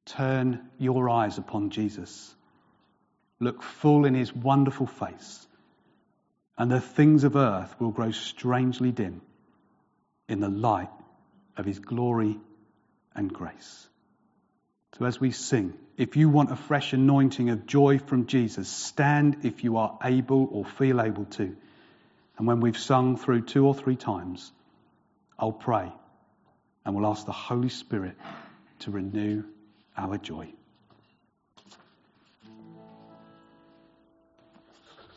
Turn 0.04 0.68
your 0.78 1.10
eyes 1.10 1.38
upon 1.38 1.70
Jesus. 1.70 2.35
Look 3.40 3.62
full 3.62 4.04
in 4.04 4.14
His 4.14 4.34
wonderful 4.34 4.86
face, 4.86 5.46
and 6.56 6.70
the 6.70 6.80
things 6.80 7.24
of 7.24 7.36
earth 7.36 7.74
will 7.78 7.90
grow 7.90 8.10
strangely 8.10 8.92
dim 8.92 9.20
in 10.28 10.40
the 10.40 10.48
light 10.48 10.90
of 11.56 11.66
His 11.66 11.78
glory 11.78 12.38
and 13.14 13.32
grace. 13.32 13.88
So, 14.98 15.04
as 15.04 15.20
we 15.20 15.30
sing, 15.30 15.74
if 15.98 16.16
you 16.16 16.28
want 16.28 16.52
a 16.52 16.56
fresh 16.56 16.92
anointing 16.92 17.50
of 17.50 17.66
joy 17.66 17.98
from 17.98 18.26
Jesus, 18.26 18.68
stand 18.68 19.38
if 19.44 19.64
you 19.64 19.76
are 19.76 19.98
able 20.02 20.48
or 20.50 20.64
feel 20.64 21.00
able 21.00 21.26
to. 21.26 21.56
And 22.38 22.46
when 22.46 22.60
we've 22.60 22.78
sung 22.78 23.16
through 23.16 23.42
two 23.42 23.66
or 23.66 23.74
three 23.74 23.96
times, 23.96 24.52
I'll 25.38 25.52
pray 25.52 25.92
and 26.84 26.94
we'll 26.94 27.06
ask 27.06 27.26
the 27.26 27.32
Holy 27.32 27.68
Spirit 27.68 28.16
to 28.80 28.90
renew 28.90 29.44
our 29.96 30.18
joy. 30.18 30.52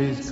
of 0.00 0.16
his 0.16 0.30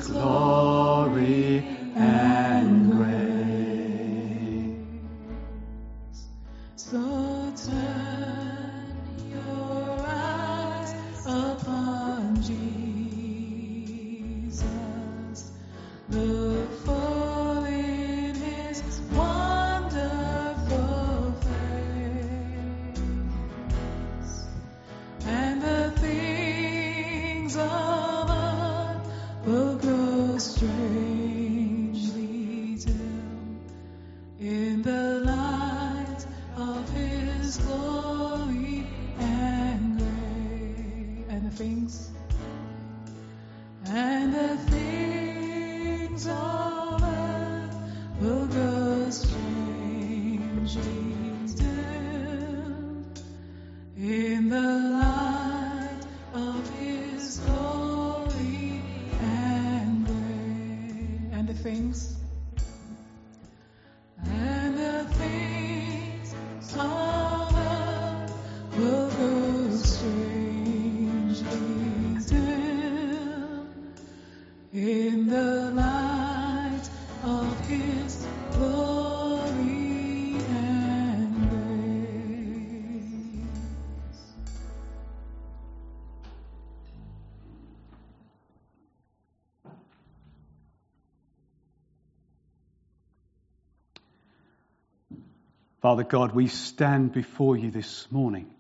Father 95.87 96.03
God, 96.03 96.33
we 96.33 96.49
stand 96.49 97.13
before 97.13 97.57
you 97.57 97.71
this 97.71 98.11
morning, 98.11 98.51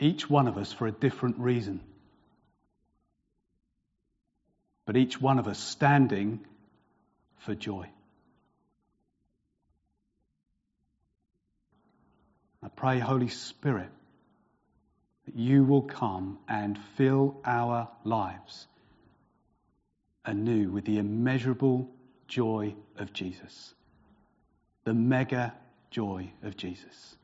each 0.00 0.30
one 0.30 0.48
of 0.48 0.56
us 0.56 0.72
for 0.72 0.86
a 0.86 0.90
different 0.90 1.38
reason, 1.38 1.82
but 4.86 4.96
each 4.96 5.20
one 5.20 5.38
of 5.38 5.46
us 5.46 5.58
standing 5.58 6.40
for 7.40 7.54
joy. 7.54 7.90
I 12.62 12.68
pray, 12.68 13.00
Holy 13.00 13.28
Spirit, 13.28 13.90
that 15.26 15.36
you 15.36 15.62
will 15.62 15.82
come 15.82 16.38
and 16.48 16.78
fill 16.96 17.38
our 17.44 17.90
lives 18.02 18.66
anew 20.24 20.70
with 20.70 20.86
the 20.86 20.96
immeasurable 20.96 21.90
joy 22.28 22.74
of 22.96 23.12
Jesus, 23.12 23.74
the 24.84 24.94
mega 24.94 25.52
joy 25.94 26.28
of 26.42 26.56
Jesus. 26.56 27.16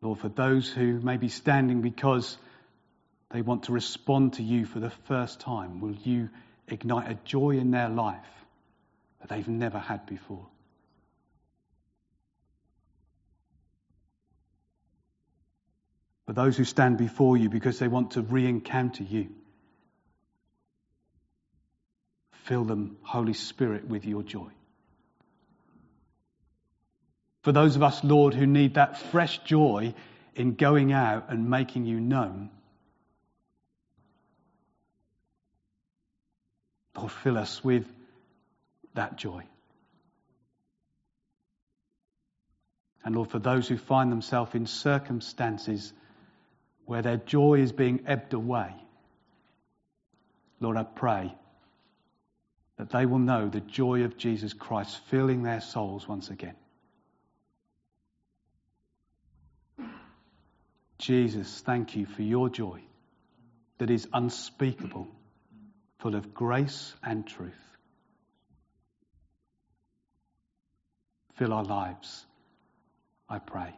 Lord, 0.00 0.20
for 0.20 0.28
those 0.28 0.68
who 0.68 1.00
may 1.00 1.16
be 1.16 1.28
standing 1.28 1.80
because 1.80 2.36
they 3.32 3.42
want 3.42 3.64
to 3.64 3.72
respond 3.72 4.34
to 4.34 4.42
you 4.42 4.66
for 4.66 4.78
the 4.78 4.90
first 5.08 5.40
time, 5.40 5.80
will 5.80 5.94
you 5.94 6.28
ignite 6.68 7.10
a 7.10 7.18
joy 7.24 7.50
in 7.50 7.72
their 7.72 7.88
life 7.88 8.18
that 9.20 9.28
they've 9.28 9.48
never 9.48 9.78
had 9.80 10.06
before? 10.06 10.46
For 16.26 16.34
those 16.34 16.56
who 16.56 16.64
stand 16.64 16.98
before 16.98 17.36
you 17.36 17.48
because 17.48 17.80
they 17.80 17.88
want 17.88 18.12
to 18.12 18.22
re 18.22 18.46
encounter 18.46 19.02
you, 19.02 19.30
fill 22.52 22.64
them, 22.64 22.98
Holy 23.00 23.32
Spirit, 23.32 23.88
with 23.88 24.04
your 24.04 24.22
joy. 24.22 24.50
For 27.44 27.50
those 27.50 27.76
of 27.76 27.82
us, 27.82 28.04
Lord, 28.04 28.34
who 28.34 28.46
need 28.46 28.74
that 28.74 28.98
fresh 29.10 29.38
joy 29.38 29.94
in 30.34 30.52
going 30.52 30.92
out 30.92 31.30
and 31.30 31.48
making 31.48 31.86
you 31.86 31.98
known, 31.98 32.50
Lord, 36.94 37.10
fill 37.10 37.38
us 37.38 37.64
with 37.64 37.86
that 38.92 39.16
joy. 39.16 39.44
And 43.02 43.16
Lord, 43.16 43.30
for 43.30 43.38
those 43.38 43.66
who 43.66 43.78
find 43.78 44.12
themselves 44.12 44.54
in 44.54 44.66
circumstances 44.66 45.90
where 46.84 47.00
their 47.00 47.16
joy 47.16 47.60
is 47.60 47.72
being 47.72 48.04
ebbed 48.06 48.34
away, 48.34 48.74
Lord, 50.60 50.76
I 50.76 50.82
pray 50.82 51.34
that 52.82 52.90
they 52.90 53.06
will 53.06 53.20
know 53.20 53.48
the 53.48 53.60
joy 53.60 54.02
of 54.02 54.16
Jesus 54.16 54.52
Christ 54.52 54.98
filling 55.08 55.44
their 55.44 55.60
souls 55.60 56.08
once 56.08 56.30
again. 56.30 56.56
Jesus, 60.98 61.60
thank 61.60 61.94
you 61.94 62.06
for 62.06 62.22
your 62.22 62.48
joy 62.48 62.80
that 63.78 63.88
is 63.88 64.08
unspeakable, 64.12 65.06
full 66.00 66.16
of 66.16 66.34
grace 66.34 66.92
and 67.04 67.24
truth. 67.24 67.52
Fill 71.36 71.52
our 71.52 71.64
lives, 71.64 72.26
I 73.28 73.38
pray, 73.38 73.72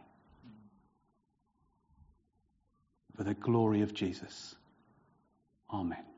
for 3.15 3.23
the 3.23 3.35
glory 3.35 3.81
of 3.81 3.93
Jesus. 3.93 4.55
Amen. 5.71 6.14